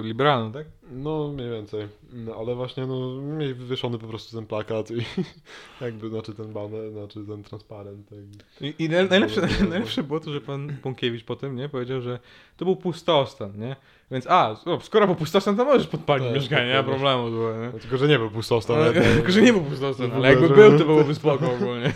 liberalne, 0.03 0.51
tak? 0.53 0.67
No, 0.91 1.27
mniej 1.33 1.49
więcej. 1.49 1.87
No, 2.13 2.35
ale 2.35 2.55
właśnie, 2.55 2.85
no, 2.87 3.21
mieli 3.21 3.53
wywieszony 3.53 3.97
po 3.97 4.07
prostu 4.07 4.37
ten 4.37 4.45
plakat 4.45 4.91
i 4.91 4.95
jakby, 5.85 6.09
znaczy 6.09 6.33
ten 6.33 6.53
baner, 6.53 6.91
znaczy 6.91 7.25
ten 7.27 7.43
transparent. 7.43 8.09
Tak. 8.09 8.19
I, 8.61 8.83
i 8.83 8.89
naj- 8.89 9.09
najlepsze, 9.09 9.41
najlepsze 9.69 10.03
było 10.03 10.19
to, 10.19 10.31
że 10.33 10.41
pan 10.41 10.77
Bąkiewicz 10.83 11.23
potem, 11.23 11.55
nie, 11.55 11.69
powiedział, 11.69 12.01
że 12.01 12.19
to 12.57 12.65
był 12.65 12.75
pustostan, 12.75 13.59
nie? 13.59 13.75
Więc 14.11 14.27
a, 14.27 14.55
o, 14.65 14.79
skoro 14.81 15.05
był 15.07 15.15
pustostan, 15.15 15.57
to 15.57 15.65
możesz 15.65 15.87
podpalić 15.87 16.25
Tak, 16.27 16.35
mieszkanie, 16.35 16.67
nie 16.67 16.73
ma 16.73 16.83
problemu? 16.83 17.29
No, 17.29 17.79
tylko, 17.79 17.97
że 17.97 18.07
nie 18.07 18.19
był 18.19 18.31
pustostan. 18.31 18.75
Ale, 18.75 18.85
ale 18.85 18.93
tylko, 19.01 19.31
że 19.31 19.41
nie 19.41 19.53
był 19.53 19.61
pustostan, 19.61 20.09
w 20.09 20.13
ale 20.13 20.29
jakby 20.29 20.47
że- 20.47 20.53
był, 20.53 20.79
to 20.79 20.85
byłoby 20.85 21.15
spoko 21.15 21.51
ogólnie. 21.53 21.93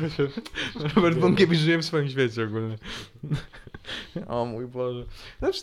Robert 0.96 1.18
Bąkiewicz 1.18 1.58
żyje 1.58 1.78
w 1.78 1.84
swoim 1.84 2.08
świecie 2.08 2.44
ogólnie. 2.44 2.76
O 4.26 4.44
mój 4.44 4.66
Boże. 4.66 5.04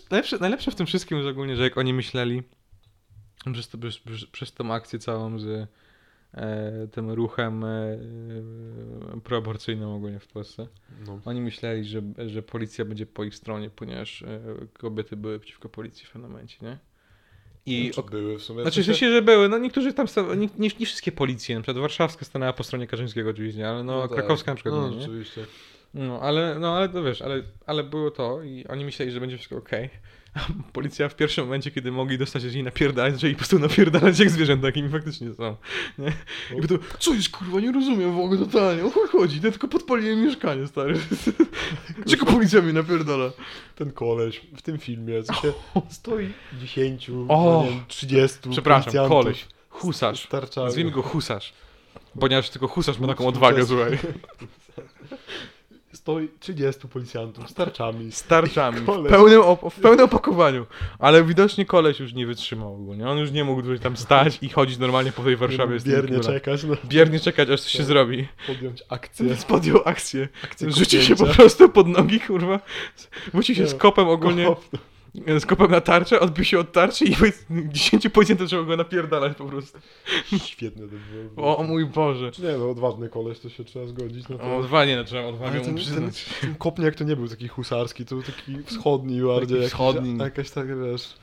Najlepsze, 0.10 0.38
najlepsze, 0.38 0.72
w 0.72 0.76
tym 0.76 0.86
wszystkim 0.86 1.18
jest 1.18 1.30
ogólnie, 1.30 1.56
że 1.56 1.64
jak 1.64 1.78
oni 1.78 1.94
myśleli 1.94 2.44
przez, 3.54 3.70
to, 3.70 3.78
przez, 3.78 3.98
przez, 4.32 4.54
tą 4.54 4.74
akcję 4.74 5.00
całą 5.00 5.40
z 5.40 5.48
e, 5.48 5.68
tym 6.92 7.12
ruchem 7.12 7.64
e, 7.64 7.68
e, 7.68 7.98
proaborcyjnym 9.24 9.90
ogólnie 9.90 10.20
w 10.20 10.28
Polsce, 10.28 10.68
No. 11.08 11.20
oni 11.26 11.42
myśleli, 11.42 11.86
że, 11.86 12.02
że 12.28 12.42
policja 12.44 12.86
będzie 12.86 13.06
po 13.06 13.24
ich 13.24 13.36
stronie, 13.36 13.70
ponieważ 13.70 14.22
e, 14.22 14.40
kobiety 14.74 15.18
były 15.18 15.40
przeciwko 15.40 15.70
policji 15.70 16.06
w 16.06 16.12
pewnym 16.12 16.32
momencie, 16.32 16.58
nie? 16.62 16.78
I 17.66 17.86
I 17.88 17.92
czy 17.92 18.04
były 18.04 18.38
w 18.40 18.44
sumie. 18.44 18.62
znaczy, 18.62 18.82
w 18.84 18.86
sensie, 18.86 19.12
że 19.12 19.22
były, 19.22 19.50
no 19.50 19.58
niektórzy 19.58 19.94
tam, 19.94 20.08
nie, 20.38 20.50
nie, 20.58 20.70
nie 20.80 20.86
wszystkie 20.86 21.12
policje, 21.12 21.56
na 21.56 21.62
przykład 21.62 21.82
warszawska 21.82 22.26
stanęła 22.26 22.54
po 22.54 22.64
stronie 22.64 22.88
Kaczyńskiego 22.88 23.30
oczywiście, 23.30 23.70
ale 23.70 23.84
no, 23.84 24.02
tak. 24.08 24.12
krakowska 24.18 24.52
na 24.52 24.56
przykład 24.56 24.76
No, 24.76 24.90
nie, 24.90 25.02
rzeczywiście. 25.02 25.46
No, 25.94 26.20
ale, 26.22 26.60
no, 26.60 26.78
ale 26.78 26.90
to 26.90 27.04
wiesz, 27.04 27.22
ale, 27.22 27.44
ale 27.66 27.84
było 27.84 28.12
to 28.12 28.44
i 28.44 28.66
oni 28.68 28.86
myśleli, 28.86 29.12
że 29.12 29.20
będzie 29.20 29.38
wszystko 29.38 29.58
okej. 29.58 29.90
A 30.36 30.40
policja 30.74 31.10
w 31.10 31.16
pierwszym 31.16 31.44
momencie, 31.44 31.72
kiedy 31.72 31.92
mogli 31.92 32.18
dostać 32.18 32.44
się 32.44 32.50
z 32.50 32.56
niej 32.56 32.64
napierdalać, 32.64 33.14
zaczęli 33.14 33.34
po 33.34 33.38
prostu 33.38 33.60
napierdalać 33.60 34.20
jak 34.20 34.30
zwierzęta, 34.30 34.66
jakimi 34.68 34.90
faktycznie 34.90 35.34
są. 35.34 35.56
Nie? 35.98 36.14
Jakby 36.52 36.68
to, 36.68 36.84
co 37.00 37.14
jest 37.14 37.30
kurwa, 37.30 37.60
nie 37.60 37.72
rozumiem 37.72 38.16
w 38.16 38.20
ogóle 38.20 38.40
totalnie, 38.40 38.86
o 38.86 38.90
chuj 38.90 39.08
chodzi, 39.08 39.36
ja 39.44 39.52
tylko 39.52 39.68
podpaliłem 39.68 40.24
mieszkanie, 40.24 40.68
stary. 40.68 41.00
Czego 42.10 42.26
policja 42.26 42.62
mnie 42.62 42.74
napierdala? 42.74 43.32
Ten 43.76 43.92
koleś 43.92 44.42
w 44.58 44.62
tym 44.62 44.78
filmie, 44.78 45.24
co 45.24 45.34
się 45.34 45.54
stoi 45.90 46.30
10, 46.60 47.10
O! 47.28 47.64
nie 47.66 47.72
wiem, 47.72 47.84
30 47.88 48.38
Przepraszam, 48.50 49.10
koleś, 49.10 49.46
husarz, 49.70 50.28
nazwijmy 50.56 50.92
go 50.92 51.02
husarz. 51.02 51.54
Ponieważ 52.20 52.50
tylko 52.50 52.68
husarz 52.68 53.00
ma 53.00 53.08
taką 53.08 53.28
odwagę, 53.28 53.66
słuchaj. 53.66 54.00
Stoi 56.06 56.30
30 56.40 56.88
policjantów 56.88 57.50
z 57.50 57.54
tarczami. 57.54 58.12
Z 58.12 58.24
tarczami, 58.24 58.78
w 58.80 58.86
pełnym, 59.10 59.42
op- 59.42 59.70
w 59.72 59.80
pełnym 59.80 60.06
opakowaniu. 60.06 60.66
Ale 61.00 61.24
widocznie 61.24 61.66
koleś 61.66 62.00
już 62.00 62.14
nie 62.14 62.28
wytrzymał 62.28 62.74
ogólnie. 62.74 63.08
On 63.10 63.18
już 63.18 63.32
nie 63.32 63.44
mógł 63.44 63.62
dłużej 63.62 63.80
tam 63.80 63.98
stać 63.98 64.38
i 64.42 64.50
chodzić 64.50 64.78
normalnie 64.78 65.12
po 65.12 65.24
tej 65.24 65.36
Warszawie 65.36 65.80
z 65.80 65.84
Biernie 65.84 66.20
czekać, 66.20 66.64
no, 66.64 66.76
Biernie 66.86 67.20
czekać, 67.20 67.50
aż 67.50 67.62
coś 67.62 67.72
się 67.72 67.78
Tak. 67.78 67.88
zrobi. 67.88 68.28
podjąć 68.48 68.84
akcję. 68.90 69.26
Więc 69.26 69.46
podjął 69.56 69.82
akcję. 69.86 70.28
akcję 70.44 70.72
Rzucił 70.72 71.02
się 71.02 71.16
po 71.16 71.26
prostu 71.26 71.70
pod 71.70 71.88
nogi, 71.88 72.20
kurwa. 72.20 72.60
Wrócił 73.34 73.56
się 73.56 73.68
z 73.68 73.74
No. 73.74 73.80
kopem 73.80 74.08
ogólnie, 74.08 74.46
Kop. 74.46 74.66
Z 75.40 75.46
kopem 75.46 75.72
na 75.72 75.82
tarczę, 75.82 76.20
odbił 76.20 76.46
się 76.46 76.60
od 76.60 76.72
tarczy 76.72 77.06
i 77.06 77.16
10 77.70 78.10
policjantów 78.10 78.48
trzeba 78.48 78.64
go 78.64 78.78
napierdalać 78.78 79.38
po 79.38 79.46
prostu. 79.46 79.80
Świetne 80.46 80.82
to 80.88 80.94
było. 81.36 81.58
O 81.58 81.64
mój 81.64 81.86
Boże. 81.86 82.32
Nie, 82.40 82.58
no 82.58 82.70
odważny 82.70 83.10
koleś, 83.10 83.40
to 83.40 83.50
się 83.50 83.64
trzeba 83.64 83.86
zgodzić 83.86 84.30
na 84.30 84.38
to. 84.38 84.44
O, 84.44 84.58
odwanie, 84.58 84.96
no, 84.98 85.04
trzeba 85.04 85.28
odwagę 85.28 85.58
mu 85.60 85.66
ten, 85.66 85.76
ten, 85.76 85.76
przyznać. 85.76 86.26
ten 86.42 86.56
kopniak 86.56 86.96
to 86.96 87.04
nie 87.04 87.16
był 87.16 87.28
taki 87.28 87.48
husarski, 87.48 88.06
to 88.06 88.16
był 88.16 88.24
taki 88.24 88.64
wschodni 88.64 89.22
bardziej. 89.22 89.58
jakiś- 89.58 89.70
wschodni. 89.70 90.18
Jakaś 90.18 90.50
taka, 90.52 90.76
wiesz... 90.76 91.14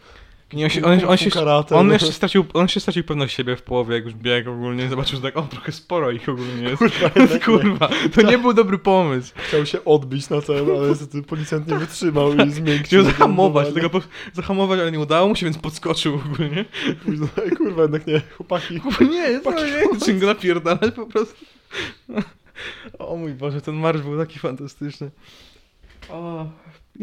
Nie, 0.52 0.64
on, 0.64 0.71
się, 0.71 0.85
on, 0.85 1.00
on, 1.09 1.16
się, 1.16 1.30
karate, 1.30 1.76
on, 1.76 1.92
jeszcze 1.92 2.12
stracił, 2.12 2.44
on 2.54 2.68
się 2.68 2.80
stracił 2.80 3.04
pewność 3.04 3.37
siebie 3.37 3.56
w 3.56 3.62
połowie, 3.62 3.94
jak 3.94 4.04
już 4.04 4.14
biegł 4.14 4.50
ogólnie. 4.50 4.88
Zobaczył, 4.88 5.16
że 5.16 5.23
tak, 5.23 5.37
o, 5.37 5.42
trochę 5.42 5.73
sporo 5.73 6.11
ich 6.11 6.28
ogólnie 6.28 6.62
jest. 6.62 6.78
Kurwa, 6.78 7.38
Kurwa, 7.44 7.88
to 8.14 8.23
nie 8.23 8.38
był 8.38 8.52
dobry 8.52 8.78
pomysł. 8.78 9.32
Chciał 9.49 9.66
się 9.66 9.85
odbić 9.85 10.30
na 10.30 10.42
cel, 10.42 10.66
ale 10.78 10.88
niestety 10.88 11.23
policjant 11.23 11.68
nie 11.68 11.78
wytrzymał 11.78 12.35
i 12.35 12.50
zmiękczył. 12.50 12.85
Chciał 12.85 13.04
zahamować, 13.04 13.75
tego 13.75 13.90
zahamować, 14.32 14.80
ale 14.80 14.92
nie 14.92 15.00
udało 15.00 15.28
mu 15.28 15.37
się, 15.37 15.47
więc 15.47 15.59
podskoczył 15.59 16.14
ogólnie. 16.14 16.64
Późno, 17.04 17.26
kurwa, 17.59 17.82
jednak 17.82 18.06
nie, 18.06 18.21
chłopaki. 18.37 18.80
Nie, 19.11 19.40
to 19.40 19.50
nie, 19.50 20.00
czym 20.04 20.18
go 20.18 20.26
napierdalać 20.26 20.94
po 20.97 21.06
prostu. 21.06 21.44
O 22.99 23.16
mój 23.16 23.35
Boże, 23.35 23.61
ten 23.61 23.75
marsz 23.75 24.02
był 24.02 24.18
taki 24.18 24.38
fantastyczny. 24.38 25.11
O, 26.09 26.47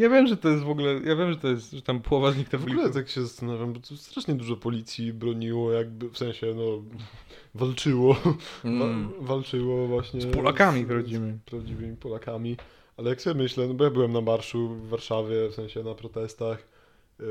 ja 0.00 0.08
wiem, 0.10 0.26
że 0.26 0.36
to 0.36 0.48
jest 0.48 0.64
w 0.64 0.70
ogóle, 0.70 0.92
ja 1.04 1.16
wiem, 1.16 1.32
że 1.32 1.38
to 1.38 1.48
jest, 1.48 1.72
że 1.72 1.82
tam 1.82 2.00
połowa 2.00 2.32
z 2.32 2.36
nich 2.36 2.48
to 2.48 2.58
W 2.58 2.64
ogóle 2.64 2.90
tak 2.90 3.08
się 3.08 3.22
zastanawiam, 3.22 3.72
bo 3.72 3.80
tu 3.80 3.96
strasznie 3.96 4.34
dużo 4.34 4.56
policji 4.56 5.12
broniło, 5.12 5.72
jakby 5.72 6.10
w 6.10 6.18
sensie, 6.18 6.46
no, 6.56 6.82
walczyło. 7.54 8.16
Mm. 8.64 9.08
Wa- 9.08 9.14
walczyło 9.20 9.86
właśnie. 9.86 10.20
Z 10.20 10.26
Polakami 10.26 10.84
z, 10.84 10.86
prawdziwymi. 10.86 11.32
Z 11.46 11.50
prawdziwymi 11.50 11.96
Polakami. 11.96 12.56
Ale 12.96 13.10
jak 13.10 13.22
sobie 13.22 13.42
myślę, 13.42 13.66
no 13.68 13.74
bo 13.74 13.84
ja 13.84 13.90
byłem 13.90 14.12
na 14.12 14.20
marszu 14.20 14.68
w 14.68 14.88
Warszawie, 14.88 15.48
w 15.48 15.54
sensie 15.54 15.82
na 15.82 15.94
protestach. 15.94 16.68
y, 17.20 17.24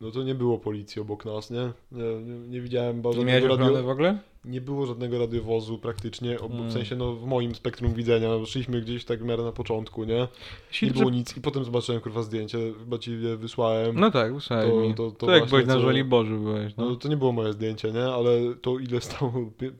No 0.00 0.10
to 0.10 0.22
nie 0.22 0.34
było 0.34 0.58
policji 0.58 1.02
obok 1.02 1.24
nas, 1.24 1.50
nie? 1.50 1.72
Nie, 1.92 2.04
nie, 2.22 2.48
nie 2.48 2.60
widziałem 2.60 3.02
bo 3.02 3.14
Nie 3.14 3.24
miałeś 3.24 3.44
radio, 3.44 3.82
w 3.82 3.88
ogóle? 3.88 4.18
Nie 4.44 4.60
było 4.60 4.86
żadnego 4.86 5.18
radiowozu 5.18 5.78
praktycznie, 5.78 6.36
w 6.68 6.72
sensie 6.72 6.96
no 6.96 7.12
w 7.14 7.26
moim 7.26 7.54
spektrum 7.54 7.94
widzenia, 7.94 8.28
no, 8.28 8.46
szliśmy 8.46 8.80
gdzieś 8.80 9.04
tak 9.04 9.18
w 9.22 9.24
miarę 9.24 9.42
na 9.42 9.52
początku, 9.52 10.04
nie? 10.04 10.28
Jeśli 10.70 10.88
Nie 10.88 10.94
było 10.94 11.10
nic 11.10 11.36
i 11.36 11.40
potem 11.40 11.64
zobaczyłem 11.64 12.00
kurwa 12.00 12.22
zdjęcie, 12.22 12.58
chyba 12.78 12.98
ci 12.98 13.10
je 13.22 13.36
wysłałem. 13.36 14.00
No 14.00 14.10
tak, 14.10 14.34
wysłałeś 14.34 14.70
To- 14.70 14.80
mi. 14.80 14.94
to- 14.94 15.10
To, 15.10 15.26
to 15.26 15.32
jak 15.32 15.46
byłeś 15.48 15.66
na 15.66 15.74
co- 15.74 15.80
Żoli 15.80 16.04
Boży 16.04 16.34
byłeś, 16.38 16.76
No 16.76 16.88
no. 16.90 16.96
to 16.96 17.08
nie 17.08 17.16
było 17.16 17.32
moje 17.32 17.52
zdjęcie, 17.52 17.92
nie? 17.92 18.04
Ale 18.04 18.30
to 18.62 18.78
ile 18.78 19.00
stało, 19.00 19.32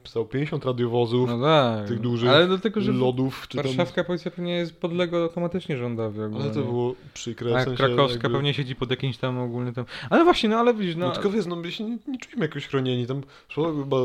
stało 0.03 0.25
50 0.25 0.65
radiowozów, 0.65 1.29
No 1.29 1.41
tak. 1.41 1.87
tych 1.87 1.99
dużych 1.99 2.29
Ale 2.29 2.47
dlatego, 2.47 2.81
że 2.81 2.91
lodów, 2.91 3.45
czy 3.49 3.57
tam... 3.57 3.65
warszawska 3.65 4.03
policja 4.03 4.31
pewnie 4.31 4.53
jest 4.53 4.81
podległa 4.81 5.19
automatycznie 5.19 5.77
rządowi 5.77 6.21
ogólnie. 6.21 6.43
Ale 6.45 6.53
to 6.53 6.61
było 6.61 6.95
przykre, 7.13 7.55
A 7.55 7.59
w 7.59 7.63
sensie 7.63 7.77
krakowska 7.77 8.13
jakby... 8.13 8.29
pewnie 8.29 8.53
siedzi 8.53 8.75
pod 8.75 8.89
jakimś 8.89 9.17
tam 9.17 9.39
ogólnym 9.39 9.73
tam... 9.73 9.85
Ale 10.09 10.23
właśnie, 10.23 10.49
no 10.49 10.57
ale 10.57 10.73
widzisz, 10.73 10.95
No, 10.95 11.07
no... 11.07 11.11
tylko 11.13 11.29
wiesz, 11.29 11.45
no 11.45 11.55
my 11.55 11.71
się 11.71 11.83
nie, 11.83 11.97
nie 12.07 12.17
czujemy 12.19 12.45
jakoś 12.45 12.67
chronieni, 12.67 13.07
tam 13.07 13.21
szło 13.49 13.73
chyba 13.73 13.97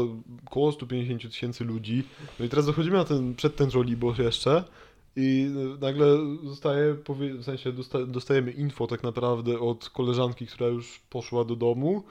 około 0.50 0.73
150 0.73 1.23
tysięcy 1.33 1.64
ludzi, 1.64 2.05
no 2.38 2.45
i 2.45 2.49
teraz 2.49 2.67
dochodzimy 2.67 2.97
na 2.97 3.05
ten, 3.05 3.35
przed 3.35 3.57
ten 3.57 3.71
żolibor 3.71 4.21
jeszcze 4.21 4.64
i 5.17 5.50
y, 5.76 5.81
nagle 5.81 6.07
zostaje, 6.45 6.97
w 7.38 7.45
sensie 7.45 7.73
dosta, 7.73 8.07
dostajemy 8.07 8.50
info 8.50 8.87
tak 8.87 9.02
naprawdę 9.02 9.61
od 9.61 9.88
koleżanki, 9.90 10.47
która 10.47 10.69
już 10.69 11.00
poszła 11.11 11.45
do 11.45 11.57
domu, 11.57 12.02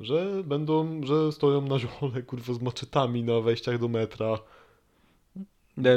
że 0.00 0.42
będą, 0.44 1.00
że 1.04 1.32
stoją 1.32 1.60
na 1.60 1.78
żole, 1.78 2.22
kurwa, 2.26 2.54
z 2.54 2.62
maczetami 2.62 3.22
na 3.22 3.40
wejściach 3.40 3.78
do 3.78 3.88
metra. 3.88 4.38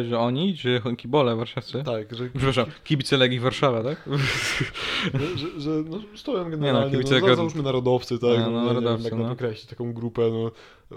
Że 0.10 0.20
oni, 0.20 0.58
czy 0.58 0.82
kibole 0.98 1.36
warszawscy? 1.36 1.84
Tak, 1.84 2.16
że, 2.16 2.30
Przepraszam, 2.30 2.66
kibice 2.84 3.18
Legii 3.18 3.40
Warszawa, 3.40 3.84
tak? 3.84 4.10
że, 5.36 5.62
że, 5.62 5.70
no, 5.90 6.00
stoją 6.16 6.50
generalnie, 6.50 6.98
no, 6.98 7.04
kibice 7.04 7.20
no, 7.20 7.36
załóżmy 7.36 7.64
narodowcy, 7.64 8.20
tak, 8.20 8.40
No, 8.40 8.52
no, 8.52 8.52
no, 8.52 8.60
nie, 8.60 8.68
nie 8.68 8.74
narodowcy, 8.74 9.10
wiem, 9.10 9.20
jak 9.20 9.28
no. 9.28 9.34
określić 9.34 9.70
taką 9.70 9.94
grupę, 9.94 10.22
no, 10.32 10.52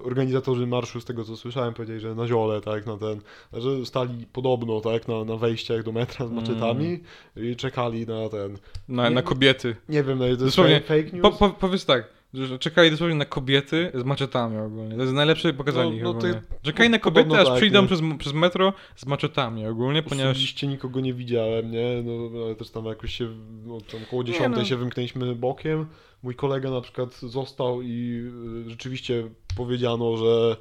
organizatorzy 0.04 0.66
marszu, 0.66 1.00
z 1.00 1.04
tego 1.04 1.24
co 1.24 1.36
słyszałem, 1.36 1.74
powiedzieli, 1.74 2.00
że 2.00 2.14
na 2.14 2.26
ziole, 2.26 2.60
tak, 2.60 2.86
na 2.86 2.96
ten, 2.96 3.20
że 3.52 3.86
stali 3.86 4.26
podobno, 4.32 4.80
tak, 4.80 5.08
na, 5.08 5.24
na 5.24 5.36
wejściach 5.36 5.82
do 5.82 5.92
metra 5.92 6.26
z 6.26 6.30
maczetami 6.30 7.00
i 7.36 7.56
czekali 7.56 8.06
na 8.06 8.28
ten, 8.28 8.58
Na, 8.88 9.08
Nie- 9.08 9.14
na 9.14 9.22
kobiety. 9.22 9.76
nie 9.88 10.02
wiem, 10.02 10.18
no, 10.18 10.24
to 10.24 10.28
jest 10.30 10.40
Dosłownie, 10.44 10.80
fake 10.80 11.02
news? 11.12 11.22
Po, 11.22 11.30
po, 11.32 11.50
powiedz 11.50 11.84
tak, 11.86 12.15
że 12.34 12.58
czekali 12.58 12.90
dosłownie 12.90 13.14
na 13.14 13.24
kobiety 13.24 13.92
z 13.94 14.04
maczetami 14.04 14.58
ogólnie. 14.58 14.96
To 14.96 15.02
jest 15.02 15.14
najlepsze 15.14 15.52
pokazanie 15.52 16.02
No, 16.02 16.12
no 16.12 16.26
jest- 16.26 16.38
Czekali 16.62 16.90
na 16.90 16.98
podobno 16.98 17.34
kobiety, 17.34 17.42
aż 17.42 17.48
tak, 17.48 17.56
przyjdą 17.56 17.82
nie? 17.82 17.86
przez, 17.86 18.00
przez 18.18 18.32
metro 18.32 18.72
z 18.96 19.06
maczetami 19.06 19.66
ogólnie, 19.66 20.02
ponieważ... 20.02 20.30
Osobiście 20.32 20.66
nikogo 20.66 21.00
nie 21.00 21.14
widziałem, 21.14 21.70
nie? 21.70 22.02
No, 22.04 22.44
ale 22.44 22.54
też 22.54 22.70
tam 22.70 22.84
jakoś 22.84 23.14
się, 23.14 23.28
no, 23.66 23.78
tam 23.80 24.02
około 24.02 24.22
Nie, 24.22 24.32
10 24.32 24.56
no. 24.56 24.64
się 24.64 24.76
wymknęliśmy 24.76 25.34
bokiem. 25.34 25.86
Mój 26.22 26.34
kolega 26.34 26.70
na 26.70 26.80
przykład 26.80 27.14
został 27.14 27.82
i 27.82 28.22
y, 28.66 28.70
rzeczywiście 28.70 29.28
powiedziano, 29.56 30.16
że 30.16 30.56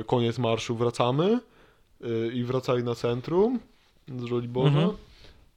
y, 0.00 0.04
koniec 0.04 0.38
marszu, 0.38 0.76
wracamy. 0.76 1.40
Y, 2.04 2.32
I 2.34 2.44
wracali 2.44 2.84
na 2.84 2.94
centrum 2.94 3.60
z 4.18 4.24
Żoliborza. 4.24 4.68
Mhm. 4.68 4.90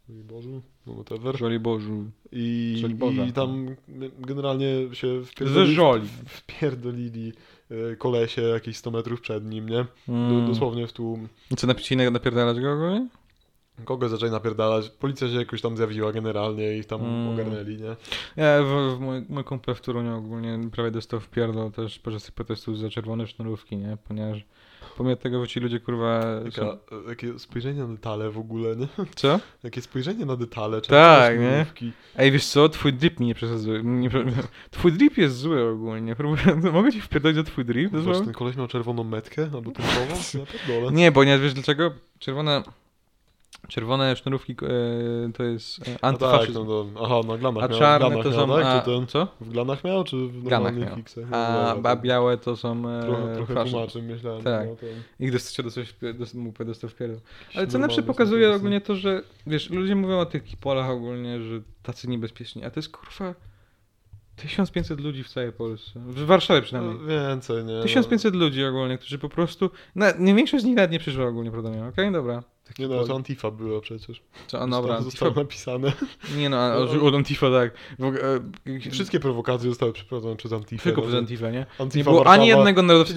Żoliborzu, 0.10 0.62
whatever. 0.96 1.38
Żoli 1.38 1.60
Bożu. 1.60 2.04
I, 2.32 2.76
Żoliborza. 2.82 3.26
I 3.26 3.34
tam 3.34 3.76
generalnie 4.20 4.96
się 4.96 5.24
wpierdolili, 5.26 5.76
Żoli. 5.76 6.08
wpierdolili 6.26 7.34
y, 7.72 7.96
kolesie 7.98 8.42
jakieś 8.42 8.78
100 8.78 8.92
metrów 8.92 9.22
przed 9.22 9.46
nim, 9.46 9.70
nie? 9.70 9.86
Mm. 10.10 10.48
dosłownie 10.48 10.88
w 10.88 10.94
tłum. 10.94 11.28
I 11.52 11.56
Co, 11.56 11.68
napicie 11.68 11.96
napierdalać 12.12 12.60
go 12.60 12.74
ogólnie? 12.74 13.08
Kogo 13.86 14.10
zaczęli 14.10 14.32
napierdalać? 14.32 14.90
Policja 14.90 15.28
się 15.28 15.34
jakoś 15.36 15.62
tam 15.62 15.78
zjawiła 15.78 16.12
generalnie 16.12 16.76
i 16.76 16.80
ich 16.80 16.86
tam 16.86 17.02
Mm. 17.02 17.30
ogarnęli, 17.34 17.78
nie? 17.78 17.96
Ja, 18.44 18.64
w, 18.64 18.96
w 18.98 19.00
mój, 19.00 19.26
mój 19.30 19.44
kumpel 19.44 19.76
w 19.76 19.82
Toruniu 19.82 20.18
ogólnie 20.18 20.60
prawie 20.72 20.92
dostał 20.92 21.20
w 21.20 21.30
pierdol 21.30 21.72
też 21.72 22.00
podczas 22.00 22.24
tych 22.24 22.34
protestów 22.34 22.80
za 22.80 22.90
czerwone 22.90 23.28
sznurówki, 23.28 23.78
nie? 23.78 23.98
Ponieważ 24.08 24.46
pomimo 24.98 25.16
tego, 25.16 25.42
że 25.42 25.48
ci 25.48 25.60
ludzie 25.60 25.80
kurwa 25.80 26.24
Taka, 26.46 26.62
są... 26.62 26.78
Jakie 27.10 27.40
spojrzenie 27.40 27.82
na 27.82 27.88
detale 27.88 28.32
w 28.32 28.38
ogóle, 28.38 28.76
nie? 28.76 28.88
Co? 29.16 29.40
Jakie 29.64 29.82
spojrzenie 29.82 30.26
na 30.26 30.36
detale, 30.36 30.82
Tak, 30.82 31.40
nie? 31.40 31.50
sznurówki. 31.52 31.92
Ej, 32.18 32.32
wiesz 32.32 32.46
co? 32.46 32.70
Twój 32.70 32.94
drip 32.94 33.20
mi 33.20 33.26
nie 33.28 33.36
przesadzuje. 33.36 33.84
Nie, 33.84 34.10
twój 34.72 34.92
drip 34.92 35.18
jest 35.18 35.38
zły 35.38 35.70
ogólnie. 35.70 36.16
Mogę 36.74 36.92
ci 36.92 37.02
wpierdolić 37.02 37.36
za 37.38 37.44
twój 37.44 37.66
drip? 37.66 37.92
Zobacz, 37.98 38.18
ten 38.24 38.34
koleś 38.34 38.56
miał 38.56 38.68
czerwoną 38.68 39.04
metkę 39.04 39.50
albo 39.54 39.72
tęczową? 39.72 40.16
Ja 40.40 40.46
pierdolę. 40.46 40.92
Nie, 40.92 41.12
bo 41.12 41.24
nie 41.24 41.40
wiesz 41.40 41.54
dlaczego? 41.54 41.92
Czerwone... 42.20 42.64
Czerwone 43.68 44.16
sznurówki 44.16 44.52
e, 44.54 45.32
to 45.34 45.44
jest 45.44 45.80
e, 45.80 45.82
A 45.82 45.94
tak, 45.94 46.00
antyfaszyzm. 46.02 46.66
no, 46.68 46.84
no, 46.94 47.02
aha, 47.06 47.22
na 47.28 47.38
glanach 47.38 47.64
a 47.64 47.68
miał. 47.68 47.80
czarne 47.80 48.08
glanach 48.10 48.24
to 48.24 48.32
miał, 48.32 48.48
są... 48.48 48.56
tak? 48.56 48.66
A, 48.66 48.80
Czy 48.82 48.86
ten 48.86 49.08
co? 49.08 49.28
w 49.42 49.50
glanach 49.50 49.84
miał, 49.84 50.04
czy 50.04 50.18
w 50.18 50.44
glanach 50.44 50.76
miał. 50.78 50.96
fiksach? 50.96 51.24
A, 51.32 51.74
Dobra, 51.76 51.92
a 51.92 51.96
to 51.96 52.02
białe 52.02 52.38
to 52.38 52.56
są 52.56 52.90
e, 52.90 53.02
Trochę, 53.02 53.36
trochę 53.36 53.54
faszyzm. 53.54 53.72
tłumaczy, 53.76 54.02
myślałem. 54.02 54.44
Tak. 54.44 54.68
No, 54.70 54.76
ten, 54.76 54.90
Ich 55.20 55.32
dosyć 55.32 55.58
dostał 55.64 55.84
w 56.30 56.34
mógł 56.34 56.64
dostał 56.64 56.90
w 56.90 56.96
pierdol. 56.96 57.20
Ale 57.56 57.68
co 57.68 57.78
najlepsze 57.80 58.04
pokazuje 58.04 58.54
ogólnie 58.56 58.82
to, 58.82 58.96
że 58.96 59.22
wiesz, 59.48 59.70
ludzie 59.70 59.96
mówią 59.96 60.20
o 60.20 60.26
tych 60.26 60.44
kipolach 60.44 60.90
ogólnie, 60.90 61.42
że 61.42 61.62
tacy 61.84 62.08
niebezpieczni, 62.10 62.66
a 62.66 62.70
to 62.70 62.80
jest 62.80 62.90
kurwa 62.92 63.36
1500 64.36 65.00
ludzi 65.02 65.24
w 65.24 65.30
całej 65.30 65.52
Polsce. 65.52 66.00
W 66.00 66.26
Warszawie 66.26 66.62
przynajmniej. 66.62 66.96
No, 67.02 67.08
więcej, 67.08 67.64
nie? 67.66 67.82
1500 67.82 68.36
ludzi 68.36 68.66
ogólnie, 68.66 68.98
którzy 68.98 69.18
po 69.20 69.30
prostu. 69.30 69.70
Na, 69.96 70.12
nie 70.20 70.36
większość 70.36 70.64
z 70.64 70.66
nich 70.66 70.76
nawet 70.76 70.92
nie 70.92 71.00
przyszła 71.00 71.26
ogólnie, 71.26 71.52
prawda? 71.52 71.88
Okej, 71.88 72.12
dobra. 72.12 72.44
Nie 72.80 72.88
no, 72.88 73.04
to 73.04 73.16
Antifa 73.16 73.52
była 73.52 73.82
przecież. 73.82 74.22
Co, 74.48 74.62
a 74.62 74.68
dobra. 74.68 75.02
Zostało, 75.02 75.02
zostało 75.02 75.30
Antifa, 75.42 75.42
napisane. 75.42 75.92
nie 76.38 76.50
no, 76.50 76.58
a, 76.58 76.76
o, 76.78 77.02
od 77.02 77.16
Antifa 77.16 77.48
tak. 77.52 77.74
E, 78.88 78.90
Wszystkie 78.92 79.20
prowokacje 79.20 79.70
zostały 79.70 79.94
przeprowadzone 79.94 80.36
przez 80.36 80.54
Antifę. 80.54 80.84
Tylko 80.84 81.02
no, 81.02 81.08
przez 81.08 81.20
Antifę, 81.20 81.52
nie? 81.52 81.66
Antifa 81.80 81.98
Nie 81.98 82.04
było 82.04 82.16
Warszawa. 82.18 82.34
ani 82.36 82.48
jednego 82.48 82.82
narodowca, 82.82 83.14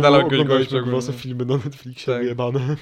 domu, 0.00 0.16
jakiegoś 0.18 0.46
gościa 0.46 0.80
kurwa 0.82 1.12
filmy 1.12 1.44
na 1.44 1.54
Netflixie 1.56 2.12
Tak. 2.14 2.22
wyjebane. 2.22 2.76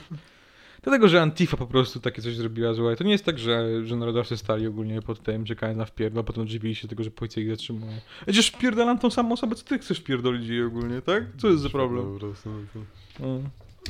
Dlatego, 0.83 1.09
że 1.09 1.23
Antifa 1.23 1.57
po 1.57 1.67
prostu 1.67 2.01
takie 2.01 2.23
coś 2.23 2.37
zrobiła 2.37 2.75
złe. 2.75 2.97
To 2.97 3.05
nie 3.05 3.11
jest 3.13 3.25
tak, 3.25 3.39
że, 3.39 3.87
że 3.87 3.97
narodowcy 3.97 4.37
stali 4.37 4.67
ogólnie 4.67 5.03
pod 5.03 5.23
tym, 5.23 5.45
czekając 5.45 5.79
na 5.79 5.85
wpierdol, 5.85 6.21
a 6.21 6.25
potem 6.25 6.49
dziwili 6.49 6.75
się 6.75 6.89
tego, 6.89 7.05
że 7.05 7.11
policja 7.11 7.43
ich 7.43 7.51
zatrzymuje. 7.51 7.93
Przecież 8.27 8.49
wpierdalam 8.49 8.99
tą 8.99 9.11
samą 9.11 9.33
osobę, 9.33 9.55
co 9.55 9.65
ty 9.65 9.79
chcesz 9.79 9.99
wpierdolić 9.99 10.49
jej 10.49 10.63
ogólnie, 10.65 11.03
tak? 11.03 11.25
Co 11.39 11.49
jest 11.49 11.63
za 11.63 11.69
problem? 11.71 12.13
Po 12.13 12.19
prostu, 12.21 12.51
no 12.51 12.57
to- 13.19 13.25
Mm. 13.25 13.49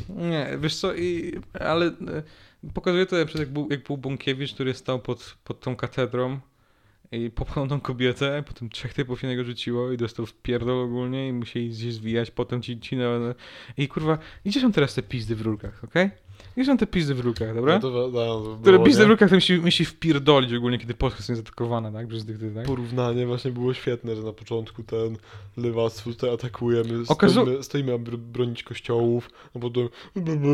Nie, 0.09 0.59
wiesz 0.61 0.76
co, 0.76 0.94
i, 0.94 1.40
ale 1.61 1.87
e, 1.87 1.92
pokazuje 2.75 3.06
to 3.06 3.16
na 3.16 3.40
jak 3.40 3.52
był, 3.52 3.68
jak 3.70 3.82
był 3.82 3.97
Bąkiewicz, 3.97 4.54
który 4.54 4.75
stał 4.75 4.99
pod, 4.99 5.37
pod 5.44 5.61
tą 5.61 5.76
katedrą 5.76 6.40
i 7.12 7.30
popchnął 7.30 7.68
tą 7.68 7.80
kobietę, 7.80 8.42
potem 8.46 8.68
trzech 8.68 8.94
typów 8.94 9.20
się 9.20 9.26
niego 9.28 9.44
rzuciło 9.44 9.92
i 9.92 9.96
dostał 9.96 10.26
w 10.26 10.34
pierdol 10.34 10.78
ogólnie 10.84 11.28
i 11.28 11.32
musieli 11.32 11.68
gdzieś 11.70 11.94
zwijać, 11.94 12.30
potem 12.30 12.62
ci, 12.62 12.80
ci 12.80 12.96
na, 12.96 13.04
I 13.78 13.88
kurwa, 13.88 14.18
gdzie 14.46 14.60
są 14.60 14.73
teraz 14.73 14.94
te 14.94 15.02
pizdy 15.02 15.36
w 15.36 15.40
rurkach, 15.40 15.84
okej? 15.84 16.10
Gdzie 16.56 16.64
są 16.64 16.76
te 16.76 16.86
pizdy 16.86 17.14
w 17.14 17.20
rurkach, 17.20 17.54
dobra? 17.54 17.75
No 17.75 17.80
to, 17.80 17.90
no, 18.12 18.40
to 18.40 18.58
Które 18.62 18.76
było, 18.76 18.86
pizdy 18.86 19.04
w 19.04 19.08
rurkach 19.08 19.28
to 19.28 19.34
musi, 19.34 19.58
musi 19.58 19.84
wpierdolić 19.84 20.52
ogólnie, 20.54 20.78
kiedy 20.78 20.94
Polska 20.94 21.18
jest 21.18 21.42
zaatakowana, 21.42 21.92
tak? 21.92 22.06
Przez 22.08 22.26
tych, 22.26 22.38
tak? 22.54 22.66
Porównanie 22.66 23.26
właśnie 23.26 23.50
było 23.50 23.75
świetne, 23.75 24.16
że 24.16 24.23
na 24.23 24.32
początku 24.32 24.82
ten 24.82 25.16
lewactwo 25.56 26.10
tutaj 26.10 26.34
atakujemy, 26.34 27.04
Okazu- 27.08 27.42
stoimy, 27.42 27.62
stoimy 27.62 27.92
aby 27.94 28.18
bronić 28.18 28.62
kościołów, 28.62 29.30
a 29.56 29.58
potem 29.58 29.88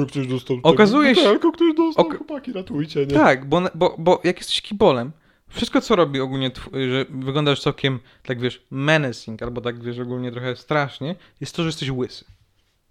ktoś 0.09 0.27
dostał 0.27 0.59
Okazuje 0.63 1.15
się- 1.15 1.23
Tylko 1.23 1.53
ktoś 1.53 1.75
dostał, 1.77 2.07
Ok- 2.07 2.17
chłopaki 2.17 2.53
ratujcie, 2.53 3.01
nie? 3.01 3.15
Tak, 3.15 3.49
bo, 3.49 3.63
bo, 3.75 3.95
bo 3.99 4.21
jak 4.25 4.37
jesteś 4.39 4.63
kibolem, 4.63 5.13
wszystko 5.49 5.81
co 5.81 5.97
robi 5.97 6.21
ogólnie, 6.21 6.51
że 6.73 7.05
wyglądasz 7.11 7.61
całkiem, 7.61 8.01
tak 8.23 8.41
wiesz, 8.41 8.67
menacing, 8.71 9.43
albo 9.43 9.61
tak 9.61 9.83
wiesz, 9.83 9.99
ogólnie 9.99 10.33
trochę 10.33 10.57
strasznie, 10.57 11.17
jest 11.41 11.57
to, 11.57 11.63
że 11.63 11.69
jesteś 11.69 11.91
łysy. 11.91 12.25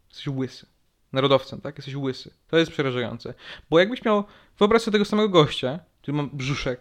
Jesteś 0.09 0.27
łysy. 0.27 0.65
Narodowcem, 1.13 1.61
tak? 1.61 1.77
Jesteś 1.77 1.95
łysy. 1.95 2.31
To 2.47 2.57
jest 2.57 2.71
przerażające. 2.71 3.33
Bo 3.69 3.79
jakbyś 3.79 4.05
miał, 4.05 4.23
wyobraź 4.59 4.81
sobie 4.81 4.91
tego 4.91 5.05
samego 5.05 5.29
gościa, 5.29 5.79
który 6.01 6.17
ma 6.17 6.23
brzuszek, 6.33 6.79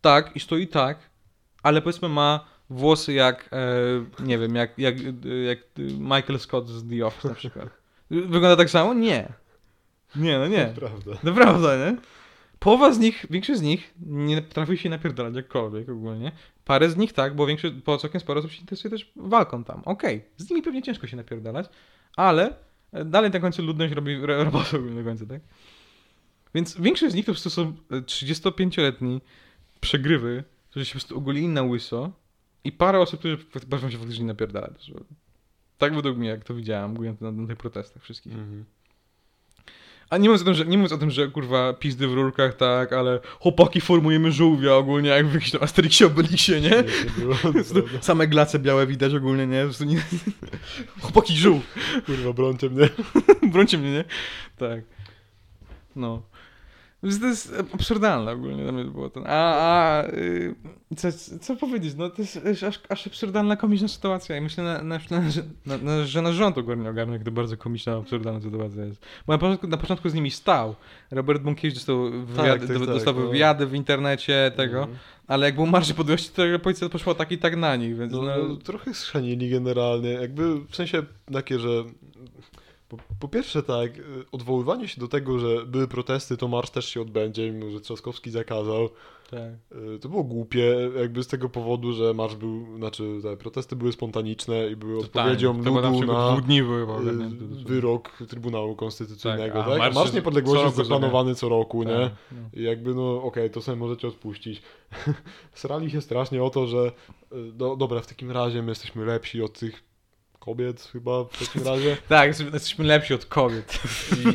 tak, 0.00 0.36
i 0.36 0.40
stoi 0.40 0.68
tak, 0.68 0.98
ale 1.62 1.82
powiedzmy 1.82 2.08
ma 2.08 2.46
włosy 2.70 3.12
jak, 3.12 3.48
e, 3.52 4.24
nie 4.24 4.38
wiem, 4.38 4.54
jak, 4.54 4.78
jak, 4.78 4.94
e, 4.98 5.28
jak 5.28 5.58
Michael 5.98 6.38
Scott 6.38 6.68
z 6.68 6.88
The 6.88 7.06
Office 7.06 7.28
na 7.28 7.34
przykład. 7.34 7.68
Wygląda 8.10 8.56
tak 8.56 8.70
samo? 8.70 8.94
Nie. 8.94 9.32
Nie, 10.16 10.38
no 10.38 10.48
nie. 10.48 10.72
Prawda. 10.80 11.12
Naprawdę, 11.22 11.78
nie? 11.78 11.96
Połowa 12.58 12.92
z 12.92 12.98
nich, 12.98 13.26
większość 13.30 13.58
z 13.58 13.62
nich 13.62 13.94
nie 14.00 14.42
potrafi 14.42 14.78
się 14.78 14.90
napierdalać 14.90 15.34
jakkolwiek 15.34 15.88
ogólnie. 15.88 16.32
Parę 16.64 16.90
z 16.90 16.96
nich 16.96 17.12
tak, 17.12 17.36
bo 17.36 17.46
większość, 17.46 17.74
bo 17.74 17.98
całkiem 17.98 18.20
sporo 18.20 18.40
osób 18.40 18.52
się 18.52 18.60
interesuje 18.60 18.90
też 18.90 19.12
walką 19.16 19.64
tam. 19.64 19.82
Okej, 19.84 20.24
z 20.36 20.50
nimi 20.50 20.62
pewnie 20.62 20.82
ciężko 20.82 21.06
się 21.06 21.16
napierdalać, 21.16 21.66
ale 22.16 22.56
e, 22.92 23.04
dalej 23.04 23.30
na 23.30 23.40
końcu 23.40 23.62
ludność 23.62 23.94
robi 23.94 24.16
ro- 24.16 24.44
robotę 24.44 24.78
na 24.78 25.02
końcu, 25.02 25.26
tak? 25.26 25.40
Więc 26.54 26.80
większość 26.80 27.12
z 27.12 27.14
nich 27.16 27.24
to 27.24 27.32
po 27.32 27.34
prostu 27.34 27.50
są 27.50 27.72
e, 27.90 28.00
35-letni 28.00 29.20
przegrywy, 29.80 30.44
którzy 30.70 30.84
się 30.86 30.92
po 30.92 30.98
prostu 30.98 31.16
ogolili 31.18 31.48
na 31.48 31.62
łyso 31.62 32.12
i 32.64 32.72
parę 32.72 33.00
osób, 33.00 33.18
którzy 33.20 33.36
potrafią 33.38 33.90
się 33.90 33.98
faktycznie 33.98 34.24
napierdalać. 34.24 34.90
Tak 35.78 35.94
według 35.94 36.16
mnie, 36.18 36.28
jak 36.28 36.44
to 36.44 36.54
widziałem 36.54 36.96
na, 37.20 37.32
na 37.32 37.46
tych 37.46 37.56
protestach 37.56 38.02
wszystkich. 38.02 38.32
Mhm. 38.32 38.64
A 40.10 40.18
nie 40.18 40.28
mówiąc, 40.28 40.42
o 40.42 40.44
tym, 40.44 40.54
że, 40.54 40.66
nie 40.66 40.76
mówiąc 40.78 40.92
o 40.92 40.98
tym, 40.98 41.10
że 41.10 41.28
kurwa 41.28 41.72
pizdy 41.72 42.08
w 42.08 42.14
rurkach, 42.14 42.54
tak, 42.56 42.92
ale 42.92 43.20
chłopaki 43.40 43.80
formujemy 43.80 44.32
żółwia 44.32 44.74
ogólnie, 44.74 45.08
jak 45.08 45.26
w 45.26 45.34
jakimś 45.34 45.50
tam 45.50 45.62
Asterixie 45.62 46.06
Obelixie, 46.06 46.60
nie? 46.60 46.70
Nie, 46.70 46.84
było. 47.18 47.34
Same 48.00 48.26
glace 48.26 48.58
białe 48.58 48.86
widać 48.86 49.14
ogólnie, 49.14 49.46
nie? 49.46 49.66
Nie... 49.86 50.02
Chłopaki 51.02 51.36
żółw. 51.36 51.74
Kurwa, 52.06 52.32
brońcie 52.32 52.70
mnie. 52.70 52.88
Brońcie 53.52 53.78
mnie, 53.78 53.92
nie? 53.92 54.04
Tak. 54.56 54.80
No. 55.96 56.22
Więc 57.02 57.20
to 57.20 57.26
jest 57.26 57.54
absurdalne 57.74 58.32
ogólnie 58.32 58.62
dla 58.62 58.72
mnie 58.72 58.84
było 58.84 59.10
ten. 59.10 59.24
A, 59.26 59.54
a 59.54 60.04
y, 60.08 60.54
co, 60.96 61.08
co 61.40 61.56
powiedzieć? 61.56 61.94
No 61.94 62.10
to 62.10 62.22
jest 62.22 62.64
aż, 62.68 62.80
aż 62.88 63.06
absurdalna, 63.06 63.56
komiczna 63.56 63.88
sytuacja 63.88 64.36
i 64.36 64.40
myślę, 64.40 64.64
na, 64.64 64.82
na, 64.82 64.98
na, 65.10 65.30
że- 65.30 65.42
na, 65.66 66.04
że 66.04 66.22
nasz 66.22 66.34
rząd 66.34 66.58
ogólnie 66.58 66.90
ogarnia, 66.90 67.12
jak 67.14 67.24
to 67.24 67.30
bardzo 67.30 67.56
komiczna, 67.56 67.96
absurdalna 67.96 68.40
sytuacja 68.40 68.84
jest. 68.84 69.06
Bo 69.26 69.32
na 69.32 69.38
początku, 69.38 69.66
na 69.66 69.76
początku 69.76 70.08
z 70.08 70.14
nimi 70.14 70.30
stał. 70.30 70.74
Robert 71.10 71.42
Bąkiewicz 71.42 71.74
dostał 71.74 72.10
wywiady, 72.10 72.66
tak, 72.68 72.76
tak, 72.78 72.86
dostał 72.86 73.14
no. 73.14 73.20
wywiady 73.20 73.66
w 73.66 73.74
internecie 73.74 74.52
tego, 74.56 74.78
Mhm. 74.78 74.98
ale 75.26 75.46
jak 75.46 75.54
był 75.54 75.66
marsz 75.66 75.92
podłości, 75.92 76.30
to 76.30 76.42
policja 76.62 76.88
poszła 76.88 77.14
tak 77.14 77.32
i 77.32 77.38
tak 77.38 77.56
na 77.56 77.76
nich, 77.76 77.98
więc 77.98 78.12
No, 78.12 78.22
no, 78.22 78.32
no, 78.48 78.56
trochę 78.56 78.94
schrzanili 78.94 79.50
generalnie, 79.50 80.10
jakby 80.10 80.60
w 80.60 80.76
sensie 80.76 81.02
takie, 81.32 81.58
że 81.58 81.84
Po, 82.88 82.96
po 83.20 83.28
pierwsze 83.28 83.62
tak, 83.62 83.98
y, 83.98 84.02
odwoływanie 84.32 84.88
się 84.88 85.00
do 85.00 85.08
tego, 85.08 85.38
że 85.38 85.66
były 85.66 85.88
protesty, 85.88 86.36
to 86.36 86.48
marsz 86.48 86.70
też 86.70 86.88
się 86.88 87.00
odbędzie, 87.00 87.52
mimo 87.52 87.70
że 87.70 87.80
Trzaskowski 87.80 88.30
zakazał. 88.30 88.88
Tak. 89.30 89.78
Y, 89.94 89.98
To 89.98 90.08
było 90.08 90.24
głupie, 90.24 90.90
jakby 90.98 91.22
z 91.22 91.26
tego 91.26 91.48
powodu, 91.48 91.92
że 91.92 92.14
marsz 92.14 92.36
był, 92.36 92.76
znaczy 92.76 93.18
te 93.22 93.36
protesty 93.36 93.76
były 93.76 93.92
spontaniczne 93.92 94.70
i 94.70 94.76
były 94.76 94.98
odpowiedzią 94.98 95.64
to 95.64 95.80
na 95.80 95.90
ludu 95.90 96.06
na 96.06 96.40
dni 96.40 96.62
były 96.62 96.82
y, 96.82 97.64
wyrok 97.64 98.18
Trybunału 98.28 98.76
Konstytucyjnego, 98.76 99.58
Tak, 99.58 99.68
a 99.68 99.78
tak? 99.78 99.94
Marsz 99.94 100.12
Niepodległości 100.12 100.64
jest 100.64 100.76
zaplanowany 100.76 101.34
co 101.34 101.48
roku, 101.48 101.82
nie? 101.82 101.94
Tak, 101.94 102.12
no. 102.32 102.60
I 102.60 102.62
jakby, 102.62 102.94
no 102.94 103.22
okej, 103.22 103.50
to 103.50 103.62
sobie 103.62 103.76
możecie 103.76 104.08
odpuścić. 104.08 104.62
Srali 105.52 105.90
się 105.90 106.00
strasznie 106.00 106.42
o 106.42 106.50
to, 106.50 106.66
że 106.66 106.92
do, 107.52 107.76
dobra, 107.76 108.00
w 108.00 108.06
takim 108.06 108.30
razie 108.30 108.62
my 108.62 108.68
jesteśmy 108.68 109.04
lepsi 109.04 109.42
od 109.42 109.58
tych 109.58 109.84
kobiet 110.46 110.88
chyba 110.92 111.24
w 111.24 111.38
takim 111.46 111.62
razie 111.68 111.96
Tak, 112.08 112.26
jesteśmy- 112.52 112.84
lepsi 112.84 113.14
od 113.14 113.26
kobiet. 113.26 113.78
i, 114.16 114.28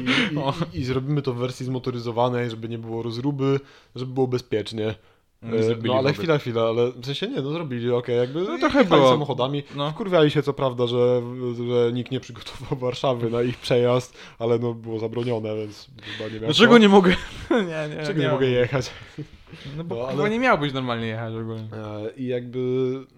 i, 0.75 0.79
i, 0.81 0.83
zrobimy 0.85 1.21
to 1.21 1.33
w 1.33 1.37
wersji 1.37 1.65
zmotoryzowanej, 1.65 2.49
żeby 2.49 2.69
nie 2.69 2.77
było 2.77 3.03
rozruby, 3.03 3.59
żeby 3.95 4.13
było 4.13 4.27
bezpiecznie. 4.27 4.95
E, 5.43 5.63
Zrobili 5.63 5.87
No 5.89 5.93
ale 5.93 6.09
wobec- 6.09 6.17
chwila, 6.17 6.37
chwila, 6.37 6.61
ale 6.61 6.91
w 6.91 7.05
sensie 7.05 7.27
nie, 7.27 7.41
no 7.41 7.51
zrobili, 7.51 7.91
okej, 7.91 8.17
jakby 8.17 8.41
No 8.41 8.57
trochę 8.59 8.85
było. 8.85 9.09
samochodami. 9.09 9.63
No. 9.75 9.91
Wkurwiali 9.91 10.31
się 10.31 10.43
co 10.43 10.53
prawda, 10.53 10.87
że, 10.87 11.21
że 11.67 11.91
nikt 11.93 12.11
nie 12.11 12.19
przygotował 12.19 12.79
Warszawy 12.87 13.29
na 13.29 13.41
ich 13.41 13.57
przejazd, 13.57 14.17
ale 14.39 14.59
no 14.59 14.73
było 14.73 14.99
zabronione, 14.99 15.55
więc 15.55 15.87
chyba 16.17 16.29
nie 16.29 16.35
miał 16.35 16.45
Dlaczego 16.45 16.73
co. 16.73 16.77
nie 16.77 16.89
mogę? 16.89 17.09
nie, 17.51 17.87
nie, 17.89 17.95
Dlaczego 17.95 18.21
nie, 18.21 18.29
mogę 18.29 18.47
jechać? 18.47 18.91
No 19.77 19.83
bo 19.83 19.95
No, 19.95 20.07
ale- 20.21 20.29
nie 20.29 20.39
miałbyś 20.39 20.73
normalnie 20.73 21.07
jechać 21.07 21.33
ogólnie. 21.33 21.67
E, 21.73 22.11
I 22.17 22.27
jakby, 22.27 22.59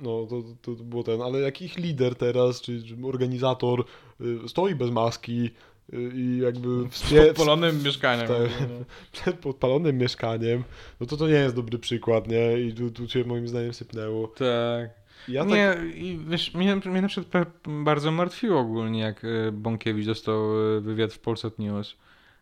no 0.01 0.25
to, 0.29 0.41
to, 0.61 0.75
to 0.75 0.83
było 0.83 1.03
ten, 1.03 1.21
ale 1.21 1.39
jak 1.39 1.61
ich 1.61 1.77
lider 1.77 2.15
teraz, 2.15 2.61
czy, 2.61 2.83
czy 2.83 2.95
organizator 3.03 3.83
y, 4.21 4.49
stoi 4.49 4.75
bez 4.75 4.91
maski 4.91 5.49
y, 5.93 6.11
i 6.15 6.37
jakby 6.37 6.67
Z 6.69 7.03
wspie- 7.03 7.27
podpalonym 7.27 7.83
mieszkaniem. 7.83 8.27
Tak. 8.27 8.35
ogólnie. 8.37 8.83
przed 9.11 9.39
podpalonym 9.39 9.97
mieszkaniem, 9.97 10.63
no 10.99 11.05
to 11.07 11.17
to 11.17 11.27
nie 11.27 11.33
jest 11.33 11.55
dobry 11.55 11.79
przykład, 11.79 12.27
nie? 12.27 12.59
I 12.59 12.73
tu, 12.73 12.91
tu 12.91 13.07
się 13.09 13.23
moim 13.23 13.47
zdaniem 13.47 13.73
sypnęło. 13.73 14.27
Tak. 14.27 14.89
I 15.27 15.31
Ja 15.33 15.41
tak, 15.45 15.51
nie, 15.53 15.75
i 15.95 16.19
wiesz, 16.29 16.53
mnie, 16.53 16.75
mnie 16.75 17.01
na 17.01 17.07
przykład 17.07 17.47
bardzo 17.83 18.11
martwiło 18.11 18.59
ogólnie, 18.59 18.99
jak 18.99 19.25
e, 19.25 19.51
Bąkiewicz 19.51 20.05
dostał 20.05 20.39
wywiad 20.81 21.13
w 21.13 21.19
Polsat 21.19 21.59
News, 21.59 21.95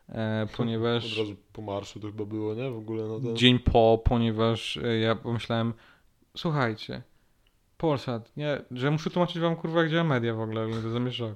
e, 0.09 0.43
od 0.45 0.51
ponieważ 0.51 1.17
razu 1.17 1.35
po 1.53 1.61
marszu 1.61 1.99
to 1.99 2.07
chyba 2.07 2.25
było, 2.25 2.53
nie? 2.53 2.71
W 2.71 2.77
ogóle 2.77 3.07
na 3.07 3.19
ten... 3.19 3.37
dzień 3.37 3.59
po, 3.59 4.01
ponieważ 4.05 4.77
e, 4.77 4.99
ja 4.99 5.15
pomyślałem, 5.15 5.73
słuchajcie, 6.37 7.01
Polsat, 7.77 8.37
nie, 8.37 8.61
że 8.71 8.91
muszę 8.91 9.09
tłumaczyć 9.09 9.39
wam 9.39 9.55
kurwa, 9.55 9.83
gdzie 9.83 10.03
media 10.03 10.33
w 10.33 10.41
ogóle, 10.41 10.67
to 10.83 10.89
zamieszał. 10.89 11.35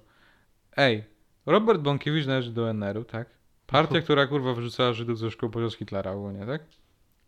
Ej, 0.78 1.04
Robert 1.46 1.82
Bąkiewicz 1.82 2.26
należy 2.26 2.52
do 2.52 2.70
NR-u, 2.70 3.04
tak? 3.04 3.28
Partia, 3.68 4.02
która 4.02 4.28
kurwa 4.28 4.54
wyrzucała 4.54 4.94
Żydów 4.94 5.20
ze 5.20 5.32
szkół 5.32 5.50
podczas 5.50 5.76
Hitlera 5.76 6.12
ogólnie, 6.12 6.46
tak? 6.46 6.62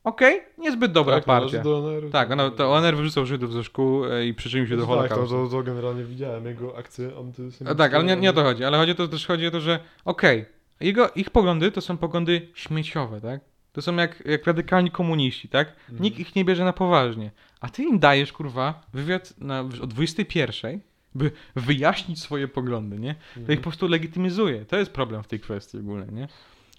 Okej, 0.03 0.41
niezbyt 0.57 0.91
dobra 0.91 1.15
tak, 1.15 1.25
partia. 1.25 1.63
do 1.63 1.79
NR-u. 1.79 2.09
Tak, 2.09 2.31
ona, 2.31 2.49
to 2.49 2.73
ONR 2.73 2.95
wyrzucał 2.95 3.25
Żydów 3.25 3.53
ze 3.53 3.63
szkół 3.63 4.05
e, 4.05 4.25
i 4.25 4.33
przyczynił 4.33 4.67
się 4.67 4.75
do 4.75 4.81
tak, 4.81 4.89
to, 4.89 4.95
Holokaustu. 4.95 5.49
to, 5.49 5.51
to 5.51 5.63
generalnie 5.63 6.03
widziałem, 6.03 6.45
jego 6.45 6.77
akcje 6.77 7.07
antysemityczne. 7.19 7.71
A 7.71 7.75
tak, 7.75 7.93
ale 7.93 8.03
nie, 8.03 8.15
nie 8.15 8.29
o 8.29 8.33
to 8.33 8.43
chodzi. 8.43 8.63
Ale 8.63 8.77
chodzi 8.77 8.91
o 8.91 8.95
to, 8.95 9.07
też 9.07 9.27
chodzi 9.27 9.47
o 9.47 9.51
to, 9.51 9.59
że 9.59 9.79
okej, 10.05 10.45
jego, 10.79 11.09
ich 11.09 11.29
poglądy 11.29 11.71
to 11.71 11.81
są 11.81 11.97
poglądy 11.97 12.47
śmieciowe, 12.53 13.21
tak? 13.21 13.41
To 13.73 13.81
są 13.81 13.95
jak, 13.95 14.23
jak 14.25 14.45
radykalni 14.45 14.91
komuniści, 14.91 15.49
tak? 15.49 15.67
Mhm. 15.67 16.03
Nikt 16.03 16.19
ich 16.19 16.35
nie 16.35 16.45
bierze 16.45 16.65
na 16.65 16.73
poważnie. 16.73 17.31
A 17.61 17.69
ty 17.69 17.83
im 17.83 17.99
dajesz, 17.99 18.31
kurwa, 18.33 18.83
wywiad 18.93 19.33
na, 19.37 19.59
o 19.59 19.87
21, 19.87 20.79
by 21.15 21.31
wyjaśnić 21.55 22.21
swoje 22.21 22.47
poglądy, 22.47 22.99
nie? 22.99 23.15
To 23.15 23.39
Mhm. 23.39 23.53
ich 23.53 23.59
po 23.59 23.63
prostu 23.69 23.87
legitymizuje. 23.87 24.65
To 24.65 24.77
jest 24.77 24.91
problem 24.91 25.23
w 25.23 25.27
tej 25.27 25.39
kwestii 25.39 25.77
ogólnie, 25.77 26.11
nie? 26.11 26.27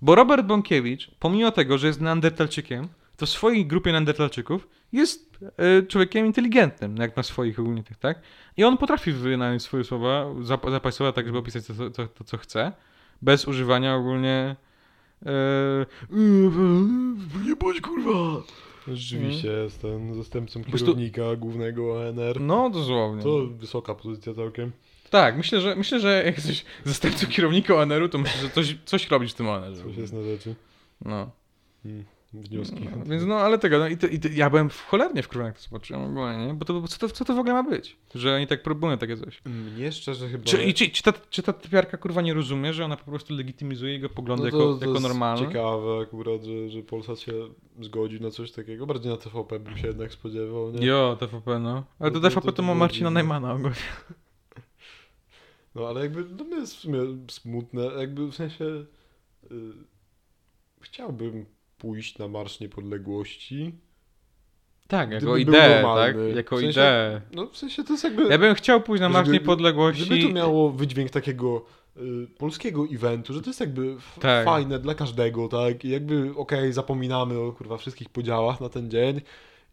Bo 0.03 0.15
Robert 0.15 0.47
Bąkiewicz, 0.47 1.11
pomimo 1.19 1.51
tego, 1.51 1.79
że 1.79 1.87
jest 1.87 2.01
neandertalczykiem, 2.01 2.89
to 3.17 3.27
w 3.27 3.29
swojej 3.29 3.67
grupie 3.67 3.93
neandertalczyków 3.93 4.69
jest 4.93 5.39
e, 5.57 5.83
człowiekiem 5.83 6.27
inteligentnym, 6.27 6.97
jak 6.97 7.17
na 7.17 7.23
swoich 7.23 7.59
ogólnie 7.61 7.83
tych, 7.83 7.97
tak? 7.97 8.21
I 8.57 8.65
on 8.65 8.77
potrafi 8.77 9.13
wynająć 9.13 9.63
swoje 9.63 9.85
słowa, 9.85 10.25
zap- 10.43 10.71
zapaść 10.71 10.97
słowa 10.97 11.13
tak, 11.13 11.27
żeby 11.27 11.39
opisać 11.39 11.67
to, 11.67 11.75
co- 11.75 11.91
to, 11.91 12.07
to, 12.07 12.25
co 12.25 12.37
chce, 12.39 12.73
bez 13.23 13.49
używania 13.49 13.97
ogólnie 13.97 14.57
e, 15.27 15.87
nie 17.47 17.57
bądź 17.57 17.81
kurwa. 17.81 18.43
Rzeczywiście 18.89 19.49
jest 19.49 19.83
ten 19.83 20.15
zastępcą 20.15 20.65
kierownika 20.65 21.37
głównego 21.37 22.01
ONR. 22.01 22.41
No, 22.41 22.71
dosłownie. 22.71 23.23
To 23.23 23.47
wysoka 23.47 23.95
pozycja 23.95 24.35
całkiem. 24.35 24.73
Tak, 25.11 25.37
myślę, 25.37 25.61
że 25.61 25.77
myślę, 25.77 26.01
że 26.01 26.23
jak 26.27 26.37
jesteś 26.37 26.65
zastępcą 26.85 27.27
kierownika 27.27 27.75
ONR-u, 27.75 28.09
to 28.09 28.19
myślę, 28.19 28.43
że 28.43 28.51
coś, 28.51 28.77
coś 28.85 29.11
robisz 29.11 29.33
w 29.33 29.35
tym 29.35 29.49
ONR-ze. 29.49 29.85
Coś 29.85 29.97
jest 29.97 30.13
na 30.13 30.23
rzeczy. 30.23 30.55
No. 31.05 31.31
Wnioski. 32.33 32.89
No, 32.97 33.05
Więc 33.05 33.25
no, 33.25 33.35
ale 33.35 33.59
tego, 33.59 33.79
no 33.79 33.89
i, 33.89 33.97
to, 33.97 34.07
i 34.07 34.19
to, 34.19 34.29
ja 34.33 34.51
byłem 34.51 34.71
w 34.71 34.83
cholernie 34.83 35.23
wkurzony, 35.23 35.47
jak 35.47 35.57
to 35.57 35.63
zobaczyłem 35.63 36.03
ogólnie, 36.05 36.47
nie? 36.47 36.55
Bo 36.55 36.65
to, 36.65 36.81
bo 36.81 36.89
co, 36.89 36.99
to, 36.99 37.09
co 37.09 37.25
to 37.25 37.35
w 37.35 37.39
ogóle 37.39 37.55
ma 37.55 37.63
być? 37.63 37.97
Że 38.15 38.35
oni 38.35 38.47
tak 38.47 38.63
próbują 38.63 38.99
takie 38.99 39.17
coś. 39.17 39.43
Mnie 39.45 39.93
szczerze 39.93 40.29
chyba... 40.29 40.45
Czy, 40.45 40.65
i, 40.65 40.75
czy, 40.75 40.91
czy, 40.91 41.03
ta, 41.03 41.13
czy 41.31 41.43
ta 41.43 41.53
typiarka 41.53 41.97
kurwa 41.97 42.23
nie 42.23 42.35
rozumie, 42.35 42.73
że 42.75 42.85
ona 42.85 42.97
po 42.97 43.05
prostu 43.05 43.35
legitymizuje 43.35 43.93
jego 43.93 44.09
poglądy 44.09 44.45
No 44.45 44.51
to, 44.51 44.57
jako, 44.57 44.75
to 44.75 44.87
jako 44.87 45.01
normalne? 45.01 45.47
ciekawe 45.47 45.99
akurat, 46.03 46.45
że, 46.45 46.71
że 46.71 46.83
Polsat 46.83 47.21
się 47.21 47.33
zgodził 47.81 48.21
na 48.21 48.31
coś 48.31 48.53
takiego. 48.53 48.87
Bardziej 48.87 49.13
na 49.13 49.19
TVP 49.19 49.61
bym 49.61 49.79
się 49.79 49.87
jednak 49.87 50.13
spodziewał, 50.13 50.71
nie? 50.73 50.87
Jo, 50.87 51.17
TVP, 51.21 51.59
no. 51.59 51.85
Ale 51.99 52.11
to 52.11 52.21
TVP 52.21 52.53
to 52.53 52.63
ma 52.63 52.75
Marcina. 52.75 53.11
Najmana 53.11 53.53
ogólnie. 53.53 53.77
No 55.75 55.89
ale 55.89 56.01
jakby 56.01 56.25
to 56.25 56.45
jest 56.45 56.75
w 56.75 56.79
sumie 56.79 56.99
smutne, 57.31 57.85
jakby 57.85 58.27
w 58.27 58.35
sensie 58.35 58.65
y, 58.65 58.87
chciałbym 60.81 61.47
pójść 61.79 62.19
na 62.19 62.29
Marsz 62.29 62.61
Niepodległości. 62.61 63.75
Tak, 64.89 65.11
jako 65.11 65.37
ideę, 65.37 65.83
tak? 65.83 66.17
Jako 66.37 66.57
W 66.57 66.61
sensie- 66.61 66.71
ideę. 66.81 67.21
No 67.33 67.47
w 67.47 67.57
sensie 67.57 67.85
to 67.85 67.93
jest 67.93 68.05
jakby... 68.05 68.23
Ja 68.29 68.39
bym 68.39 68.55
chciał 68.55 68.81
pójść 68.81 69.01
na 69.01 69.09
Marsz 69.09 69.27
Żeby- 69.27 69.39
Niepodległości. 69.39 70.07
Gdyby 70.07 70.23
to 70.23 70.29
miało 70.33 70.71
wydźwięk 70.73 71.11
takiego 71.11 71.65
y, 71.97 72.01
polskiego 72.39 72.85
eventu, 72.93 73.33
że 73.35 73.43
to 73.43 73.51
jest 73.51 73.61
jakby 73.61 73.97
Tak. 74.21 74.45
fajne 74.45 74.79
dla 74.79 74.95
każdego, 74.95 75.49
tak? 75.49 75.85
I 75.85 75.89
jakby 75.89 76.33
okej, 76.37 76.73
zapominamy 76.73 77.39
o 77.39 77.53
kurwa 77.53 77.77
wszystkich 77.77 78.09
podziałach 78.09 78.61
na 78.61 78.69
ten 78.69 78.91
dzień 78.91 79.21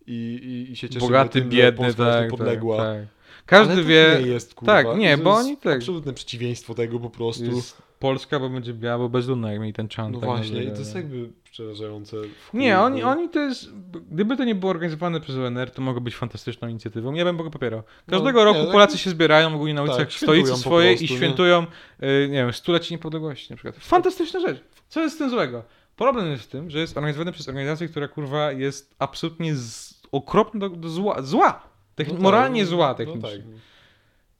i, 0.07 0.39
i, 0.67 0.71
i 0.71 0.75
się 0.75 0.89
cieszymy 0.89 1.07
Bogaty, 1.07 1.41
tym, 1.41 1.51
że 1.51 1.57
biedny, 1.57 1.85
jest 1.85 1.97
tak, 1.97 2.07
tak, 2.13 2.23
niepodległa. 2.31 2.77
tak. 2.77 2.97
Każdy 3.45 3.73
Ale 3.73 3.83
wie, 3.83 4.17
nie 4.21 4.27
jest, 4.27 4.53
kurwa. 4.55 4.73
tak, 4.83 4.97
nie, 4.97 5.17
bo 5.17 5.33
oni 5.33 5.57
tak- 5.57 5.75
absolutne 5.75 6.13
przeciwieństwo 6.13 6.73
tego 6.75 6.99
po 6.99 7.09
prostu. 7.09 7.43
jest 7.45 7.81
Polska, 7.99 8.39
bo 8.39 8.49
będzie 8.49 8.73
biała, 8.73 8.97
bo 8.97 9.09
bezludna, 9.09 9.51
jak 9.51 9.61
mieli 9.61 9.73
ten 9.73 9.87
czant. 9.87 10.13
No 10.13 10.19
tak 10.19 10.29
właśnie, 10.29 10.63
i 10.63 10.71
to 10.71 10.77
jest 10.79 10.95
nie? 10.95 11.01
jakby 11.01 11.29
przerażające. 11.51 12.17
Nie, 12.53 12.79
oni, 12.79 13.03
oni 13.03 13.29
to 13.29 13.39
jest. 13.39 13.69
Gdyby 14.11 14.37
to 14.37 14.43
nie 14.43 14.55
było 14.55 14.69
organizowane 14.69 15.21
przez 15.21 15.35
ONR, 15.35 15.71
to 15.71 15.81
mogło 15.81 16.01
być 16.01 16.15
fantastyczną 16.15 16.67
inicjatywą. 16.67 17.13
Ja 17.13 17.25
bym 17.25 17.37
go 17.37 17.49
popierał. 17.51 17.83
Każdego 18.09 18.39
No, 18.39 18.45
roku 18.45 18.59
nie, 18.59 18.65
no 18.65 18.71
Polacy 18.71 18.91
jakby- 18.91 19.03
się 19.03 19.09
zbierają 19.09 19.55
ogólnie 19.55 19.73
na 19.73 19.81
ulicach 19.81 19.99
Tak, 19.99 20.13
stolicy 20.13 20.55
swojej 20.55 20.97
i 20.97 21.01
nie? 21.01 21.07
świętują, 21.17 21.63
y, 22.03 22.27
nie 22.29 22.37
wiem, 22.37 22.53
stulecie 22.53 22.95
niepodległości 22.95 23.47
na 23.53 23.55
przykład. 23.55 23.75
Fantastyczna 23.83 24.39
rzecz. 24.39 24.63
Co 24.89 25.01
jest 25.01 25.15
z 25.15 25.17
tym 25.17 25.29
złego? 25.29 25.63
Problem 25.95 26.31
jest 26.31 26.43
w 26.43 26.47
tym, 26.47 26.69
że 26.69 26.79
jest 26.79 26.97
organizowany 26.97 27.31
przez 27.31 27.47
organizację, 27.49 27.87
która 27.87 28.07
kurwa 28.07 28.51
jest 28.51 28.95
absolutnie 28.99 29.55
z, 29.55 30.01
okropna 30.11 30.59
do, 30.59 30.69
do 30.69 30.89
zła. 30.89 31.21
zła. 31.21 31.61
Techni- 31.95 32.07
No 32.11 32.13
tak, 32.17 32.23
moralnie 32.23 32.61
no, 32.61 32.67
zła 32.67 32.87
no 32.87 32.95
technicznie. 32.95 33.29
tak. 33.29 33.39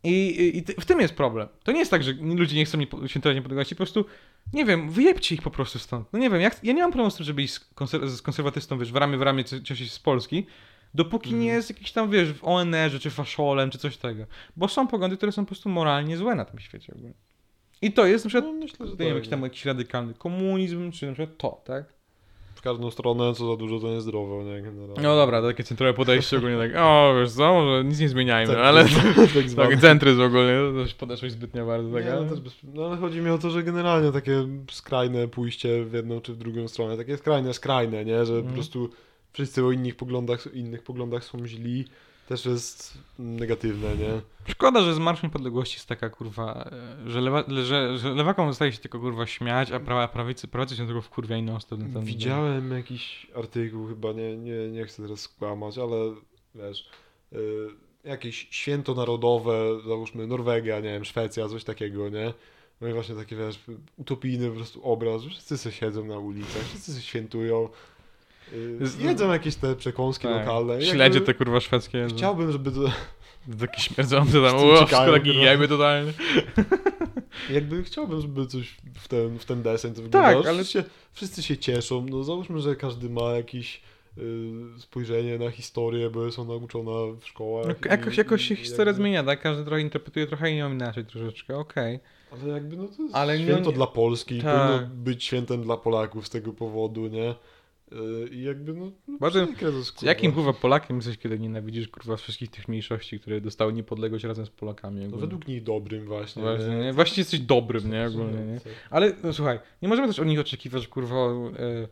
I, 0.06 0.58
i, 0.58 0.64
w 0.82 0.86
tym 0.86 1.00
jest 1.02 1.14
problem. 1.14 1.48
To 1.64 1.72
nie 1.72 1.80
jest 1.80 1.92
tak, 1.92 2.04
że 2.04 2.12
ludzie 2.12 2.56
nie 2.56 2.66
chcą 2.66 2.78
nie, 2.78 2.88
świętować 3.08 3.36
niepodległości, 3.36 3.76
po 3.76 3.78
prostu, 3.78 4.06
nie 4.54 4.66
wiem, 4.66 4.90
wyjebcie 4.90 5.36
ich 5.36 5.42
po 5.42 5.52
prostu 5.52 5.80
stąd. 5.80 6.14
No 6.14 6.20
nie 6.20 6.30
wiem, 6.30 6.42
jak, 6.42 6.64
ja 6.64 6.74
nie 6.74 6.82
mam 6.82 6.92
problemu 6.92 7.12
z 7.12 7.16
tym, 7.16 7.26
żeby 7.26 7.44
iść 7.44 7.54
z, 7.54 7.74
konser- 7.76 8.08
z 8.08 8.22
konserwatystą, 8.22 8.78
wiesz, 8.80 8.92
w 8.92 8.96
ramię 8.96 9.18
w 9.18 9.22
ramię 9.22 9.44
coś 9.44 9.92
z 9.92 10.00
Polski, 10.00 10.46
dopóki 10.94 11.30
Mhm. 11.30 11.44
nie 11.44 11.50
jest 11.50 11.70
jakiś 11.70 11.92
tam, 11.92 12.12
wiesz, 12.12 12.34
w 12.34 12.44
ONR-ze, 12.44 13.00
czy 13.00 13.10
faszolem, 13.10 13.70
czy 13.70 13.78
coś 13.78 13.98
takiego. 13.98 14.26
Bo 14.56 14.68
są 14.68 14.88
poglądy, 14.88 15.18
które 15.18 15.32
są 15.32 15.46
po 15.46 15.48
prostu 15.48 15.70
moralnie 15.70 16.18
złe 16.18 16.36
na 16.36 16.46
tym 16.46 16.60
świecie 16.60 16.94
ogólnie. 16.94 17.14
I 17.82 17.92
to 17.92 18.06
jest 18.06 18.26
na 18.26 18.30
przykład, 18.30 18.54
No, 18.54 18.60
myślę, 18.60 18.86
nie 18.86 18.92
wiem, 18.96 18.98
tak, 19.08 19.16
jakiś 19.16 19.30
tam 19.30 19.40
no. 19.40 19.46
jakiś 19.46 19.66
radykalny 19.66 20.14
komunizm, 20.14 20.92
czy 20.92 21.08
na 21.08 21.14
przykład 21.14 21.38
to, 21.38 21.62
tak? 21.66 21.86
Każdą 22.66 22.92
stronę, 22.92 23.34
co 23.34 23.48
za 23.52 23.58
dużo, 23.58 23.80
to 23.80 23.88
niezdrowo, 23.88 24.44
nie? 24.44 24.62
Generalnie. 24.62 25.04
No 25.04 25.16
dobra, 25.16 25.42
takie 25.42 25.64
centrowe 25.64 25.94
podejście 25.94 26.38
ogólnie 26.38 26.58
tak, 26.58 26.72
o, 26.84 27.14
wiesz 27.20 27.32
co, 27.32 27.54
może 27.54 27.84
nic 27.84 28.00
nie 28.00 28.10
zmieniajmy, 28.10 28.54
Tak, 28.54 28.64
ale 28.64 28.86
tak 29.36 29.50
zwane. 29.50 29.70
tak, 29.70 29.80
centryzm 29.82 30.22
ogólnie, 30.22 30.54
to 30.74 30.84
też 30.84 30.94
podeszłeś 30.94 31.32
zbytnio 31.32 31.66
bardzo, 31.66 31.92
tak, 31.92 32.06
Nie, 32.06 32.14
ale... 32.14 32.26
no, 32.26 32.36
bez... 32.36 32.54
no 32.74 32.86
ale 32.86 32.98
chodzi 32.98 33.22
mi 33.22 33.30
o 33.30 33.38
to, 33.38 33.50
że 33.50 33.64
generalnie 33.64 34.12
takie 34.12 34.48
skrajne 34.72 35.28
pójście 35.28 35.86
w 35.86 35.94
jedną 35.94 36.22
czy 36.22 36.34
w 36.34 36.38
drugą 36.38 36.68
stronę, 36.68 36.98
takie 36.98 37.18
skrajne, 37.18 37.54
skrajne, 37.54 38.06
nie? 38.06 38.26
Że 38.26 38.34
Mhm. 38.34 38.46
po 38.48 38.54
prostu 38.54 38.90
wszyscy 39.34 39.66
o 39.66 39.72
innych 39.72 39.96
poglądach, 39.96 40.54
innych 40.54 40.84
poglądach 40.84 41.24
są 41.24 41.48
źli, 41.48 41.86
też 42.28 42.46
jest 42.46 42.98
negatywne, 43.20 43.96
nie? 43.98 44.22
Szkoda, 44.48 44.82
że 44.82 44.94
z 44.94 45.00
Marsz 45.00 45.24
Niepodległości 45.24 45.76
jest 45.76 45.88
taka 45.88 46.10
kurwa, 46.10 46.70
e, 47.06 47.10
że, 47.12 47.22
lewa, 47.22 47.44
że, 47.64 47.98
że 47.98 48.14
lewakom 48.14 48.50
zostaje 48.50 48.72
się 48.72 48.78
tylko 48.80 49.00
kurwa 49.00 49.26
śmiać, 49.26 49.72
a 49.72 49.80
prawa, 49.80 50.08
prawicy, 50.08 50.48
prawicy 50.48 50.76
się 50.76 50.86
tylko 50.86 51.02
wkurwia 51.02 51.38
i 51.38 51.44
non 51.44 51.60
ten- 51.70 52.04
Widziałem 52.06 52.72
jakiś 52.72 53.28
artykuł, 53.36 53.88
chyba 53.88 54.12
nie, 54.14 54.38
nie, 54.38 54.70
nie 54.72 54.86
chcę 54.86 55.04
teraz 55.04 55.20
skłamać, 55.20 55.78
ale 55.78 55.96
wiesz, 56.56 56.90
y, 57.34 57.68
jakieś 58.04 58.48
święto 58.52 58.94
narodowe, 58.94 59.82
załóżmy 59.88 60.28
Norwegia, 60.28 60.76
nie 60.80 60.90
wiem, 60.90 61.06
Szwecja, 61.06 61.48
coś 61.50 61.64
takiego, 61.64 62.10
nie? 62.10 62.34
No 62.82 62.88
i 62.88 62.94
właśnie 62.94 63.16
taki, 63.16 63.36
wiesz, 63.36 63.60
utopijny 63.98 64.50
po 64.50 64.56
prostu 64.56 64.84
obraz, 64.92 65.22
że 65.22 65.30
wszyscy 65.30 65.58
sobie 65.58 65.76
siedzą 65.76 66.06
na 66.06 66.18
ulicach, 66.18 66.64
wszyscy 66.64 66.92
sobie 66.92 67.04
świętują, 67.04 67.70
jedzą 69.00 69.32
jakieś 69.32 69.56
te 69.56 69.76
przekąski 69.76 70.28
Tak. 70.28 70.36
lokalne. 70.48 70.82
Śledzie 70.82 71.22
te 71.22 71.34
kurwa 71.34 71.60
szwedzkie. 71.60 71.98
jedzą. 71.98 72.16
Chciałbym, 72.16 72.52
żeby 72.52 72.72
to, 72.72 72.80
Takie 73.60 73.82
śmierdzące 73.82 74.42
tam, 74.42 74.56
uff, 74.70 74.90
taki 74.92 75.42
jajmy 75.42 75.68
totalnie. 75.68 76.14
jakby 77.50 77.84
chciałbym, 77.84 78.22
żeby 78.22 78.46
coś 78.48 78.78
w 79.00 79.08
ten, 79.08 79.40
w 79.40 79.46
ten 79.46 79.62
desen 79.64 79.94
to 79.94 80.02
wyglądało. 80.02 80.42
Tak, 80.44 80.50
ale- 80.50 80.64
Wszyscy, 80.64 80.74
się, 80.74 80.84
wszyscy 81.14 81.44
się 81.44 81.58
cieszą, 81.58 82.06
no 82.10 82.24
załóżmy, 82.24 82.60
że 82.60 82.76
każdy 82.76 83.10
ma 83.10 83.22
jakieś 83.32 83.82
yy, 84.18 84.24
spojrzenie 84.80 85.38
na 85.38 85.52
historię, 85.52 86.10
bo 86.10 86.26
jest 86.26 86.40
ona 86.40 86.54
uczona 86.54 86.92
w 87.22 87.26
szkołach. 87.28 87.68
No, 87.68 87.74
i- 87.74 87.90
jakoś, 87.92 88.18
jakoś 88.18 88.48
się 88.48 88.56
historia 88.56 88.86
jakby- 88.86 89.02
zmienia, 89.02 89.24
tak? 89.24 89.42
Każdy 89.42 89.66
trochę 89.66 89.82
interpretuje 89.82 90.28
trochę 90.28 90.52
inną 90.52 90.72
inaczej 90.72 91.06
troszeczkę, 91.06 91.58
okej. 91.58 92.00
Ale 92.32 92.54
jakby 92.54 92.78
no 92.78 92.88
to 92.88 93.04
jest 93.04 93.16
Ale 93.16 93.40
święto 93.40 93.70
nie- 93.70 93.76
dla 93.76 93.88
Polski, 93.88 94.42
Tak. 94.42 94.70
powinno 94.70 94.96
być 94.96 95.24
świętem 95.24 95.62
dla 95.64 95.78
Polaków 95.78 96.28
z 96.28 96.30
tego 96.30 96.54
powodu, 96.54 97.08
nie? 97.08 97.36
Yy, 97.92 98.28
I 98.32 98.44
jakby 98.44 98.74
no, 98.74 98.92
no 99.08 99.18
Bardzo- 99.20 99.48
jakim 100.02 100.32
kurwa 100.32 100.54
Polakiem 100.54 100.96
jesteś, 100.96 101.18
kiedy 101.18 101.40
nienawidzisz 101.40 101.88
kurwa 101.88 102.18
wszystkich 102.18 102.50
tych 102.52 102.68
mniejszości, 102.68 103.20
które 103.20 103.42
dostały 103.42 103.74
niepodległość 103.74 104.24
razem 104.24 104.46
z 104.46 104.50
Polakami? 104.50 105.08
No 105.08 105.18
według 105.18 105.48
nich 105.48 105.64
dobrym 105.64 106.06
właśnie. 106.06 106.42
Właśnie, 106.42 106.68
nie? 106.70 106.78
nie? 106.80 106.94
Właśnie 106.94 107.22
jesteś 107.22 107.40
dobrym, 107.40 107.92
nie? 107.92 108.06
Ogólnie, 108.08 108.46
nie? 108.46 108.60
Ale 108.90 109.14
no, 109.24 109.34
słuchaj, 109.34 109.60
nie 109.82 109.88
możemy 109.88 110.08
też 110.08 110.20
od 110.20 110.28
nich 110.28 110.40
oczekiwać, 110.40 110.88
kurwa, 110.88 111.16
e, 111.16 111.88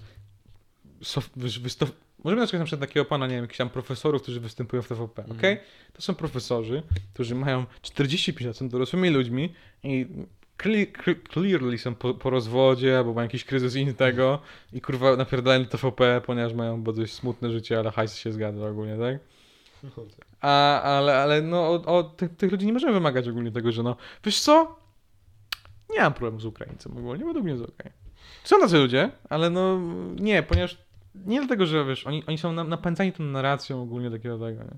sof, 1.03 1.29
wy- 1.35 1.59
wystof... 1.61 1.91
Możemy 2.23 2.39
na 2.41 2.45
przykład 2.47 2.59
na 2.61 2.65
przykład 2.65 2.89
takiego 2.89 3.05
pana, 3.05 3.27
nie 3.27 3.33
wiem, 3.33 3.43
jakichś 3.43 3.57
tam 3.57 3.69
profesorów, 3.69 4.21
którzy 4.21 4.39
występują 4.39 4.81
w 4.81 4.87
TVP, 4.87 5.21
Mhm. 5.21 5.39
okej? 5.39 5.57
To 5.93 6.01
są 6.01 6.15
profesorzy, 6.15 6.83
którzy 7.13 7.35
mają 7.35 7.65
45 7.81 8.47
lat, 8.47 8.57
są 8.57 8.69
dorosłymi 8.69 9.09
ludźmi 9.09 9.53
i 9.83 10.05
clearly 11.33 11.77
są 11.77 11.95
po, 11.95 12.13
po 12.13 12.29
rozwodzie, 12.29 12.97
albo 12.97 13.13
mają 13.13 13.25
jakiś 13.25 13.45
kryzys 13.45 13.75
innego 13.75 14.39
i 14.73 14.81
kurwa 14.81 15.15
napierdalają 15.15 15.63
do 15.63 15.69
TVP, 15.69 16.21
ponieważ 16.25 16.53
mają 16.53 16.83
bardzo 16.83 17.07
smutne 17.07 17.51
życie, 17.51 17.79
ale 17.79 17.91
hajs 17.91 18.15
się 18.15 18.31
zgadza 18.31 18.67
ogólnie, 18.67 18.97
tak? 18.97 19.19
A, 20.41 20.81
ale, 20.81 21.17
ale 21.17 21.41
no, 21.41 21.71
od, 21.71 22.17
tych, 22.17 22.35
tych 22.35 22.51
ludzi 22.51 22.65
nie 22.65 22.73
możemy 22.73 22.93
wymagać 22.93 23.27
ogólnie 23.27 23.51
tego, 23.51 23.71
że 23.71 23.83
no, 23.83 23.95
wiesz 24.25 24.39
co? 24.39 24.75
Nie 25.89 25.99
mam 25.99 26.13
problemu 26.13 26.39
z 26.39 26.45
Ukraińcem 26.45 26.97
ogólnie, 26.97 27.25
według 27.25 27.43
mnie 27.45 27.53
jest 27.53 27.63
okej. 27.79 27.91
Są 28.43 28.59
tacy 28.59 28.77
ludzie, 28.77 29.11
ale 29.29 29.49
no 29.49 29.79
nie, 30.19 30.43
ponieważ 30.43 30.77
nie 31.15 31.39
dlatego, 31.39 31.65
że 31.65 31.85
wiesz, 31.85 32.07
oni, 32.07 32.23
oni 32.27 32.37
są 32.37 32.53
na- 32.53 32.63
napędzani 32.63 33.11
tą 33.11 33.23
narracją 33.23 33.81
ogólnie 33.81 34.11
takiego 34.11 34.39
tego, 34.39 34.63
nie? 34.63 34.77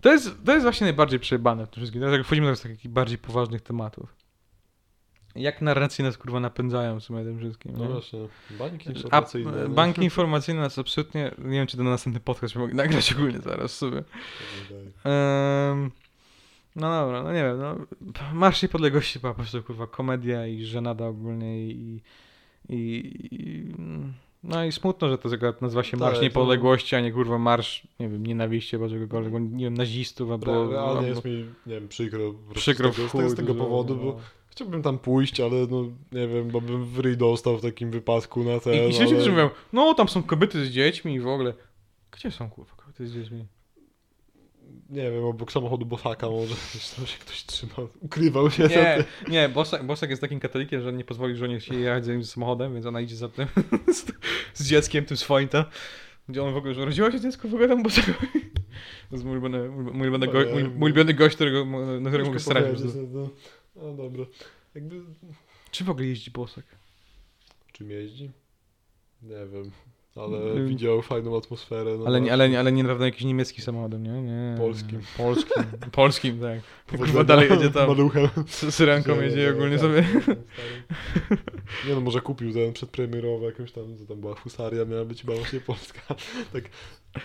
To 0.00 0.12
jest, 0.12 0.44
to 0.44 0.52
jest 0.52 0.62
właśnie 0.64 0.84
najbardziej 0.84 1.20
przejebane 1.20 1.66
w 1.66 1.68
tym 1.68 1.76
wszystkim. 1.76 2.00
Dlatego 2.00 2.24
wchodzimy 2.24 2.46
teraz 2.46 2.62
do 2.62 2.68
takich 2.68 2.90
bardziej 2.90 3.18
poważnych 3.18 3.62
tematów. 3.62 4.14
Jak 5.36 5.62
narracje 5.62 6.04
nas 6.04 6.18
kurwa 6.18 6.40
napędzają 6.40 7.00
w 7.00 7.02
sumie 7.02 7.24
tym 7.24 7.38
wszystkim. 7.38 7.72
No 7.78 7.84
nie? 7.84 7.92
właśnie, 7.92 8.18
bańki 8.58 8.88
A, 8.88 8.92
informacyjne. 8.92 9.62
nie? 9.62 9.68
banki 9.68 10.02
informacyjne 10.04 10.60
nas 10.60 10.78
absolutnie, 10.78 11.30
nie 11.38 11.50
wiem 11.50 11.66
czy 11.66 11.76
to 11.76 11.82
na 11.82 11.90
następny 11.90 12.20
podcast 12.20 12.56
mogę 12.56 12.74
nagrać 12.84 13.12
ogólnie 13.12 13.38
zaraz 13.38 13.76
sobie. 13.76 13.98
Ehm, 15.04 15.90
no 16.76 16.90
dobra, 16.90 17.22
no 17.22 17.32
nie 17.32 17.42
wiem, 17.42 17.58
no 17.58 17.76
Marsz 18.32 18.62
Niepodległości 18.62 19.18
była 19.18 19.34
po 19.34 19.40
prostu 19.40 19.62
kurwa 19.62 19.86
komedia 19.86 20.46
i 20.46 20.64
żenada 20.64 21.06
ogólnie 21.06 21.66
i, 21.66 22.02
i, 22.68 23.18
i 23.30 23.64
no 24.42 24.64
i 24.64 24.72
smutno, 24.72 25.08
że 25.08 25.18
to 25.18 25.28
nazywa 25.60 25.82
się 25.82 25.96
Marsz 25.96 26.14
Tak, 26.14 26.22
Niepodległości, 26.22 26.96
a 26.96 27.00
nie 27.00 27.12
kurwa 27.12 27.38
Marsz, 27.38 27.86
nie 28.00 28.08
wiem, 28.08 28.26
nienawiści 28.26 28.76
albo 28.76 28.88
czegokolwiek, 28.88 29.32
nie 29.50 29.64
wiem, 29.64 29.74
nazistów 29.74 30.30
albo... 30.30 30.64
Re- 30.64 30.70
Realnie 30.70 30.98
albo 30.98 31.02
jest 31.02 31.24
mi, 31.24 31.32
nie 31.66 31.74
wiem, 31.74 31.88
przykro. 31.88 32.34
przykro 32.54 32.92
z 32.92 32.96
tego, 32.96 33.06
w 33.06 33.08
z 33.08 33.12
tego, 33.12 33.28
z 33.28 33.34
chuj, 33.34 33.36
tego 33.36 33.54
powodu, 33.54 33.96
bo 33.96 34.04
no. 34.04 34.20
Chciałbym 34.56 34.82
tam 34.82 34.98
pójść, 34.98 35.40
ale 35.40 35.66
no, 35.70 35.82
nie 36.12 36.28
wiem, 36.28 36.48
bo 36.48 36.60
bym 36.60 36.84
w 36.84 36.98
ryj 36.98 37.16
dostał 37.16 37.58
w 37.58 37.62
takim 37.62 37.90
wypadku 37.90 38.44
na 38.44 38.60
ten, 38.60 38.74
I, 38.74 38.88
i 38.88 38.92
się 38.92 39.04
ale... 39.04 39.12
ludzie 39.12 39.30
mówią, 39.30 39.50
no 39.72 39.94
tam 39.94 40.08
są 40.08 40.22
kobiety 40.22 40.66
z 40.66 40.70
dziećmi 40.70 41.14
i 41.14 41.20
w 41.20 41.28
ogóle. 41.28 41.54
Gdzie 42.10 42.30
są 42.30 42.50
kurwa 42.50 42.72
kobiety 42.76 43.06
z 43.06 43.12
dziećmi? 43.12 43.46
Nie 44.90 45.10
wiem, 45.10 45.24
obok 45.24 45.52
samochodu 45.52 45.86
Bosaka 45.86 46.30
może 46.30 46.54
tam 46.96 47.06
się 47.06 47.18
ktoś 47.18 47.44
trzymał, 47.44 47.88
ukrywał 48.00 48.50
się. 48.50 48.68
za 48.68 48.74
Nie, 48.74 48.96
tym. 48.96 49.32
nie, 49.32 49.48
Bosak, 49.48 49.86
Bosak 49.86 50.10
jest 50.10 50.22
takim 50.22 50.40
katolikiem, 50.40 50.82
że 50.82 50.92
nie 50.92 51.04
pozwoli 51.04 51.36
żonie 51.36 51.60
się 51.60 51.74
jechać 51.74 52.04
za 52.04 52.12
nim 52.12 52.24
samochodem, 52.24 52.74
więc 52.74 52.86
ona 52.86 53.00
idzie 53.00 53.16
za 53.16 53.28
tym 53.28 53.46
z, 53.94 54.12
z 54.54 54.68
dzieckiem 54.68 55.04
tym 55.04 55.16
swoim 55.16 55.48
tam. 55.48 55.64
Gdzie 56.28 56.42
on 56.42 56.54
w 56.54 56.56
ogóle, 56.56 56.74
że 56.74 56.82
urodziło 56.82 57.10
się 57.10 57.20
dziecko 57.20 57.48
w 57.48 57.54
ogóle 57.54 57.68
tam 57.68 57.82
Bosakowi. 57.82 58.16
To 59.10 59.16
jest 59.16 59.24
mój 59.24 59.32
ulubiony, 59.32 59.68
mój 59.68 60.08
ulubiony, 60.08 60.26
go, 60.26 60.52
mój, 60.52 60.64
mój 60.64 60.90
ulubiony 60.90 61.14
gość, 61.14 61.34
którego, 61.34 61.64
na 62.00 62.10
którego 62.10 62.30
mogę 62.30 62.44
powiedzieć, 62.44 62.92
no, 63.76 63.92
dobra. 63.94 64.24
Jakby, 64.74 65.00
Czy 65.70 65.84
w 65.84 65.90
ogóle 65.90 66.06
jeździ 66.06 66.30
Bosak? 66.30 66.64
czym 67.72 67.90
jeździ? 67.90 68.30
Nie 69.22 69.46
wiem, 69.52 69.70
ale 70.16 70.38
Mm. 70.38 70.68
widział 70.68 71.02
fajną 71.02 71.36
atmosferę. 71.38 71.96
No 71.98 72.06
Ale, 72.06 72.20
nie, 72.20 72.32
ale, 72.32 72.48
nie- 72.48 72.58
ale 72.60 72.72
nie 72.72 72.82
na 72.82 72.88
pewno 72.88 73.04
jakiś 73.04 73.24
niemieckim 73.24 73.64
samochodem, 73.64 74.02
nie? 74.02 74.22
nie. 74.22 74.54
Polskim. 74.58 75.00
Polskim. 75.16 75.64
Polskim, 75.92 76.40
tak. 76.40 76.60
Kurwa 76.98 77.24
dalej 77.24 77.48
jedzie 77.52 77.70
tam. 77.70 77.88
Maluchem. 77.88 78.28
Z 78.46 78.74
syrenką 78.74 79.20
jedzie 79.20 79.44
i 79.44 79.48
ogólnie 79.48 79.78
sobie. 79.78 80.04
Nie 81.88 81.94
no, 81.94 82.00
może 82.00 82.20
kupił 82.20 82.52
ten 82.52 82.72
przedpremierowy 82.72 83.46
jakąś 83.46 83.72
tam, 83.72 83.96
co 83.98 84.06
tam 84.06 84.20
była 84.20 84.34
husaria, 84.34 84.84
miała 84.84 85.04
być 85.04 85.20
chyba 85.20 85.34
właśnie 85.34 85.60
polska. 85.60 86.00
Tak 86.52 86.64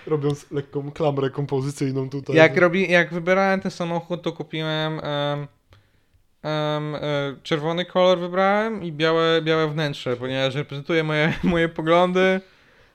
robiąc 0.08 0.52
lekką 0.52 0.92
klamrę 0.92 1.30
kompozycyjną 1.30 2.10
tutaj. 2.10 2.36
Jak, 2.36 2.58
robi, 2.58 2.92
jak 2.92 3.14
wybierałem 3.14 3.62
ten 3.62 3.72
samochód, 3.72 4.22
to 4.22 4.32
kupiłem 4.32 5.00
em, 5.04 5.48
e, 6.50 7.36
czerwony 7.44 7.86
kolor 7.86 8.20
wybrałem 8.20 8.84
i 8.84 8.92
białe, 8.92 9.42
białe 9.42 9.68
wnętrze, 9.68 10.16
ponieważ 10.18 10.56
reprezentuje 10.56 11.04
moje, 11.04 11.34
moje 11.44 11.70
poglądy. 11.70 12.42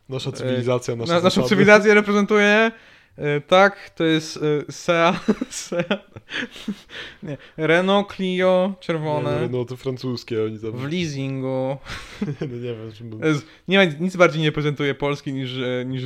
Nasza 0.09 0.32
cywilizacja, 0.32 0.96
nasze 0.96 1.09
Na, 1.12 1.14
naszą 1.16 1.30
zasady. 1.30 1.48
cywilizację 1.48 1.94
reprezentuje. 1.94 2.70
E, 3.18 3.40
tak, 3.40 3.90
to 3.90 4.05
jest 4.05 4.37
e, 4.37 4.72
Seat, 4.72 5.26
Seat 5.50 6.16
nie, 7.22 7.37
Renault 7.57 8.14
Clio 8.14 8.74
czerwone 8.81 9.40
nie, 9.42 9.48
no 9.59 9.64
to 9.64 9.76
francuskie, 9.76 10.44
oni 10.44 10.59
tam... 10.59 10.72
w 10.72 10.92
leasingu. 10.92 11.76
no 12.40 12.46
nie 12.46 12.61
wiem, 12.61 12.92
czym... 12.94 13.11
To 13.11 13.18
Nie 13.68 13.79
ma, 13.79 13.85
nic 14.00 14.16
bardziej 14.16 14.42
nie 14.42 14.48
reprezentuje 14.48 14.94
Polski 14.94 15.33
niż, 15.33 15.57
e, 15.59 15.85
niż 15.85 16.05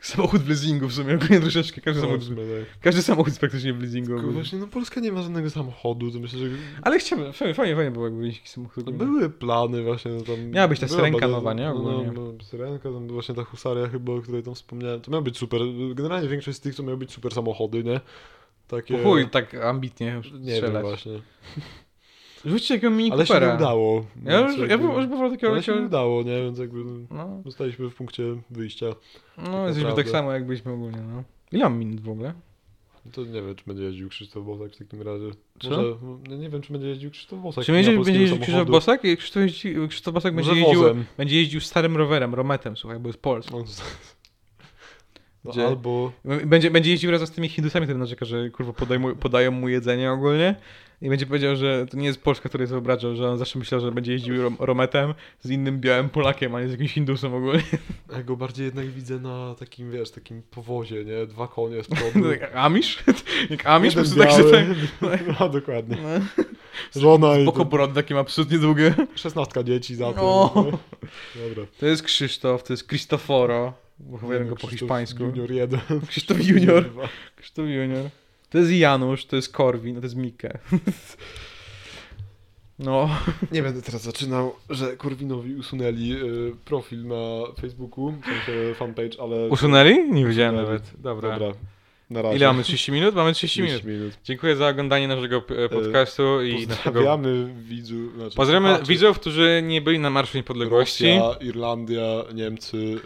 samochód 0.00 0.42
w 0.42 0.48
leasingu 0.48 0.88
w 0.88 0.92
sumie, 0.92 1.14
ogólnie 1.14 1.40
troszeczkę. 1.40 1.80
Każdy, 1.80 2.02
No, 2.02 2.06
samochód, 2.08 2.28
tak. 2.28 2.80
każdy 2.80 3.02
samochód 3.02 3.26
jest 3.26 3.40
praktycznie 3.40 3.72
w 3.72 3.82
leasingu. 3.82 4.16
Tylko 4.16 4.32
właśnie, 4.32 4.58
no 4.58 4.66
Polska 4.66 5.00
nie 5.00 5.12
ma 5.12 5.22
żadnego 5.22 5.50
samochodu, 5.50 6.10
to 6.10 6.18
myślę, 6.18 6.38
że... 6.38 6.46
Ale 6.82 6.98
chciałbym, 6.98 7.32
fajnie, 7.32 7.54
fajnie, 7.54 7.76
fajnie 7.76 7.90
było 7.90 8.04
jakby 8.04 8.26
jakiś 8.26 8.48
samochód. 8.50 8.86
No, 8.86 8.92
były 8.92 9.30
plany 9.30 9.82
właśnie, 9.82 10.10
no 10.10 10.20
tam... 10.20 10.50
Miała 10.50 10.68
być 10.68 10.80
ta 10.80 10.88
syrenka 10.88 11.28
nowa, 11.28 11.54
nie? 11.54 11.64
No, 11.64 11.74
no, 11.74 11.80
Ogólnie. 11.80 12.12
no, 12.12 12.44
syrenka, 12.44 12.92
tam 12.92 13.08
właśnie 13.08 13.34
ta 13.34 13.44
husaria 13.44 13.88
chyba, 13.88 14.12
o 14.12 14.20
której 14.20 14.42
tam 14.42 14.54
wspomniałem. 14.54 15.00
To 15.00 15.10
miał 15.10 15.22
być 15.22 15.38
super. 15.38 15.60
Generalnie 15.94 16.28
większość 16.38 16.58
z 16.58 16.60
tych 16.60 16.74
to 16.74 16.82
miały 16.82 16.96
być 16.96 17.12
super 17.12 17.32
samochody, 17.34 17.84
nie? 17.84 18.00
Takie... 18.68 19.02
Chuj, 19.02 19.28
tak 19.28 19.54
ambitnie 19.54 20.06
Nie 20.06 20.52
wiem 20.52 20.56
strzelać. 20.56 20.82
właśnie. 20.82 21.12
Rzućcie 22.44 22.74
jakiego 22.74 22.90
mini 22.90 23.12
Ale 23.12 23.26
się 23.26 23.34
nie 23.34 23.40
Coopera. 23.40 23.56
udało. 23.56 24.04
Ja 24.24 24.40
już, 24.40 24.58
ja 24.58 24.66
jakby- 24.66 24.88
bym 24.88 24.96
już 24.96 25.06
bym 25.06 25.30
takiego 25.30 25.52
Ale 25.52 25.62
się 25.62 25.74
nie 25.74 25.86
udało, 25.86 26.22
nie? 26.22 26.42
Więc 26.42 26.58
jakby 26.58 26.84
no, 27.10 27.42
zostaliśmy 27.44 27.90
w 27.90 27.94
punkcie 27.94 28.22
wyjścia. 28.50 28.86
no 29.38 29.66
jesteśmy 29.66 29.92
tak 29.92 30.08
samo 30.08 30.32
jak 30.32 30.46
byliśmy 30.46 30.72
ogólnie, 30.72 30.98
no. 31.00 31.22
Ile 31.52 31.64
mam 31.64 31.78
minut 31.78 32.00
w 32.00 32.08
ogóle? 32.08 32.32
To 33.12 33.24
nie 33.24 33.42
wiem, 33.42 33.54
czy 33.54 33.64
będzie 33.66 33.82
jeździł 33.84 34.08
Krzysztof 34.08 34.44
Bosak 34.44 34.72
w 34.72 34.76
takim 34.78 35.02
razie. 35.02 35.30
Co? 35.60 35.70
Może, 35.70 35.82
no, 36.28 36.36
nie 36.36 36.48
wiem, 36.50 36.62
czy 36.62 36.72
będzie 36.72 36.88
jeździł 36.88 37.10
Krzysztof 37.10 37.40
Bosak. 37.42 37.64
Czy 37.64 37.72
będzie, 37.72 37.92
będzie 37.92 38.20
jeździł 38.20 38.38
Krzysztof. 38.38 38.68
Bosak? 38.68 39.00
Krzysztof, 39.18 39.42
Krzysztof 39.88 40.14
Bosak 40.14 40.34
będzie 40.34 40.50
Może 40.50 40.60
jeździł, 40.60 40.80
wozem. 40.80 41.04
będzie 41.16 41.36
jeździł 41.36 41.60
starym 41.60 41.96
rowerem, 41.96 42.34
rometem, 42.34 42.76
słuchaj, 42.76 42.98
bo 42.98 43.08
jest 43.08 43.20
polski. 43.22 43.54
No, 45.44 45.52
Gdzie- 45.52 45.66
albo... 45.66 46.12
Będzie, 46.46 46.70
będzie 46.70 46.90
jeździł 46.90 47.10
razem 47.10 47.26
z 47.26 47.30
tymi 47.30 47.48
Hindusami, 47.48 47.86
który 47.86 47.98
narzeka, 47.98 48.24
że 48.24 48.50
kurwa 48.50 48.72
podają 48.72 49.00
mu, 49.00 49.16
podają 49.16 49.50
mu 49.50 49.68
jedzenie 49.68 50.12
ogólnie. 50.12 50.56
I 51.02 51.08
będzie 51.08 51.26
powiedział, 51.26 51.56
że 51.56 51.86
to 51.90 51.96
nie 51.96 52.06
jest 52.06 52.22
Polska, 52.22 52.48
której 52.48 52.66
wyobrażał, 52.66 53.16
że 53.16 53.28
on 53.30 53.38
zawsze 53.38 53.58
myślał, 53.58 53.80
że 53.80 53.92
będzie 53.92 54.12
jeździł 54.12 54.42
rom, 54.42 54.56
rometem 54.60 55.14
z 55.40 55.50
innym 55.50 55.80
białym 55.80 56.08
Polakiem, 56.08 56.54
a 56.54 56.60
nie 56.60 56.68
z 56.68 56.70
jakimś 56.70 56.92
Hindusem 56.92 57.34
ogólnie. 57.34 57.62
Ja 58.12 58.22
go 58.22 58.36
bardziej 58.36 58.64
jednak 58.64 58.86
widzę 58.86 59.18
na 59.18 59.54
takim, 59.58 59.90
wiesz, 59.90 60.10
takim 60.10 60.42
powozie, 60.42 61.04
nie? 61.04 61.26
Dwa 61.26 61.48
konie 61.48 61.82
z 61.82 61.88
przodu. 61.94 62.18
No, 62.18 62.30
jak 62.30 62.56
Amish? 62.56 63.04
Jak 63.50 63.62
po 63.62 63.92
prostu 63.92 64.18
tak 64.18 64.30
się 64.30 64.44
tak... 64.44 64.66
No, 65.40 65.48
dokładnie. 65.48 65.96
No. 66.02 66.44
Żona 67.00 67.38
i 67.38 67.42
Spoko 67.42 67.64
brody 67.64 67.94
takie 67.94 68.18
absolutnie 68.18 68.58
długie. 68.58 68.94
szesnastka 69.14 69.62
dzieci 69.62 69.94
za 69.94 70.12
to. 70.12 70.52
No. 70.54 70.64
Dobra. 71.48 71.64
To 71.80 71.86
jest 71.86 72.02
Krzysztof, 72.02 72.62
to 72.62 72.72
jest 72.72 72.88
Cristoforo. 72.88 73.72
Wychowujemy 74.00 74.44
go 74.46 74.56
po 74.56 74.68
hiszpańsku. 74.68 75.22
Junior 75.24 75.50
jeden. 75.50 75.80
Krzysztof 76.08 76.44
Junior. 76.44 76.84
Krzysztof 77.36 77.66
Junior. 77.68 78.10
To 78.50 78.58
jest 78.58 78.70
Janusz, 78.70 79.26
to 79.26 79.36
jest 79.36 79.52
Korwin, 79.52 79.96
to 79.96 80.02
jest 80.02 80.16
Mikke. 80.16 80.58
No. 82.78 83.10
Nie 83.52 83.62
będę 83.62 83.82
teraz 83.82 84.02
zaczynał, 84.02 84.54
że 84.70 84.96
Korwinowi 84.96 85.54
usunęli 85.54 86.12
y, 86.12 86.52
profil 86.64 87.06
na 87.06 87.52
Facebooku, 87.60 88.12
w 88.12 88.24
sensie 88.24 88.74
fanpage, 88.74 89.20
ale... 89.20 89.48
Usunęli? 89.48 90.10
Nie 90.12 90.26
wiedziałem 90.26 90.54
Usunęli. 90.54 90.72
nawet. 90.72 91.00
Dobra. 91.00 91.38
Dobra. 91.38 91.54
Na 92.10 92.22
razie. 92.22 92.36
Ile 92.36 92.46
mamy? 92.46 92.62
30 92.62 92.92
minut? 92.92 93.14
Mamy 93.14 93.32
30 93.32 93.62
minut. 93.62 93.80
30 93.80 93.98
minut. 94.00 94.18
Dziękuję 94.24 94.56
za 94.56 94.68
oglądanie 94.68 95.08
naszego 95.08 95.36
e, 95.36 95.68
podcastu 95.68 96.42
i 96.42 96.66
naszego... 96.66 96.84
Pozdrawiamy 96.84 97.54
widzów. 97.62 98.14
Znaczy, 98.14 98.36
Pozdrawiamy 98.36 98.68
słuchaczy. 98.68 98.88
widzów, 98.88 99.18
którzy 99.20 99.62
nie 99.66 99.80
byli 99.80 99.98
na 99.98 100.10
Marszu 100.10 100.36
Niepodległości. 100.36 101.18
Rosja, 101.18 101.46
Irlandia, 101.48 102.24
Niemcy, 102.34 102.76
y, 102.76 102.98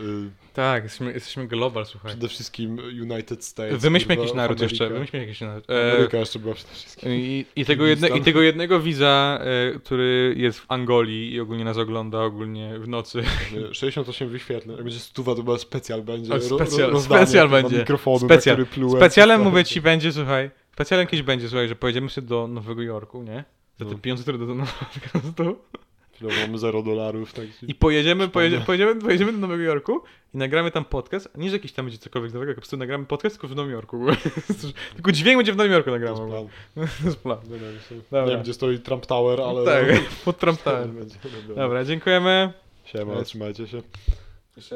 Tak, 0.52 0.82
jesteśmy, 0.82 1.12
jesteśmy 1.12 1.46
global, 1.48 1.86
słuchaj. 1.86 2.08
przede 2.10 2.28
wszystkim 2.28 2.78
United 2.78 3.44
States. 3.44 3.82
Wymyślmy 3.82 4.14
jakiś 4.16 4.34
naród 4.34 4.58
Ameryka. 4.58 4.64
jeszcze, 4.84 4.88
wymyślmy 4.94 5.20
jakiś 5.20 5.40
naród. 5.40 5.70
E, 5.70 5.92
Ameryka 5.92 6.18
jeszcze 6.18 6.38
była 6.38 6.54
przede 6.54 6.72
wszystkim. 6.72 7.10
I, 7.12 7.46
i, 7.56 7.64
tego 7.64 7.86
jedne, 7.86 8.08
I 8.08 8.20
tego 8.20 8.42
jednego 8.42 8.80
widza, 8.80 9.38
e, 9.74 9.78
który 9.78 10.34
jest 10.36 10.58
w 10.60 10.64
Angolii 10.68 11.32
i 11.32 11.40
ogólnie 11.40 11.64
nas 11.64 11.78
ogląda 11.78 12.20
ogólnie 12.22 12.78
w 12.78 12.88
nocy. 12.88 13.22
Nie, 13.52 13.74
68 13.74 14.28
wyświetleń. 14.28 14.76
Jak 14.76 14.84
będzie 14.84 14.98
stuwa, 15.00 15.32
to 15.32 15.36
chyba 15.36 15.58
specjal 15.58 16.02
będzie. 16.02 16.34
O, 16.34 16.36
specjal- 16.38 16.80
ro- 16.80 16.90
rozdanie, 16.90 17.22
specjal 17.26 17.48
będzie. 17.48 17.78
Mikrofonu, 17.78 18.18
Specjal. 18.18 18.58
na 18.58 18.64
plułem. 18.64 18.96
Specjalem 18.96 19.40
mówię 19.42 19.64
ci 19.64 19.80
będzie, 19.80 20.12
słuchaj, 20.12 20.50
specjalem 20.72 21.06
kiedyś 21.06 21.22
będzie, 21.22 21.48
słuchaj, 21.48 21.68
że 21.68 21.76
pojedziemy 21.76 22.10
sobie 22.10 22.26
do 22.26 22.48
Nowego 22.48 22.82
Jorku, 22.82 23.22
nie? 23.22 23.44
Za 23.78 23.84
te 23.84 23.90
No. 23.92 23.98
pieniądze, 23.98 24.22
które 24.22 24.38
do 24.38 24.46
do 24.46 24.54
Nowego 24.54 24.74
Jorku. 25.44 25.56
No, 26.22 26.28
mamy 26.46 26.58
0 26.58 26.82
dolarów. 26.82 27.32
Tak 27.32 27.44
I 27.68 27.74
pojedziemy, 27.74 28.28
pojedzie, 28.28 28.56
Przypomnę. 28.56 28.66
pojedziemy, 28.66 29.00
pojedziemy 29.00 29.32
do 29.32 29.38
Nowego 29.38 29.62
Jorku 29.62 30.02
i 30.34 30.38
nagramy 30.38 30.70
tam 30.70 30.84
podcast. 30.84 31.28
Nie, 31.36 31.50
że 31.50 31.56
jakiś 31.56 31.72
tam 31.72 31.84
będzie 31.86 31.98
cokolwiek 31.98 32.32
nowego, 32.32 32.52
po 32.52 32.60
prostu 32.60 32.76
nagramy 32.76 33.06
podcast 33.06 33.36
tylko 33.36 33.48
w 33.54 33.56
Nowym 33.56 33.72
Jorku. 33.72 34.06
tylko 34.94 35.12
dźwięk 35.12 35.36
będzie 35.38 35.52
w 35.52 35.56
Nowym 35.56 35.72
Jorku 35.72 35.90
to 35.90 35.98
nagramy. 35.98 36.18
jest 36.20 36.28
plan. 36.32 36.48
To 37.02 37.04
jest 37.06 37.18
plan. 37.18 37.38
Dobra. 38.10 38.24
Nie 38.26 38.30
wiem, 38.30 38.42
gdzie 38.42 38.54
stoi 38.54 38.78
Trump 38.78 39.06
Tower, 39.06 39.40
ale... 39.40 39.64
Tak, 39.64 40.00
pod 40.24 40.38
Trump 40.38 40.62
Tower. 40.64 40.88
Dobra, 41.56 41.84
dziękujemy. 41.84 42.52
Siema, 42.84 43.22
trzymajcie 43.22 43.66
się. 43.66 43.82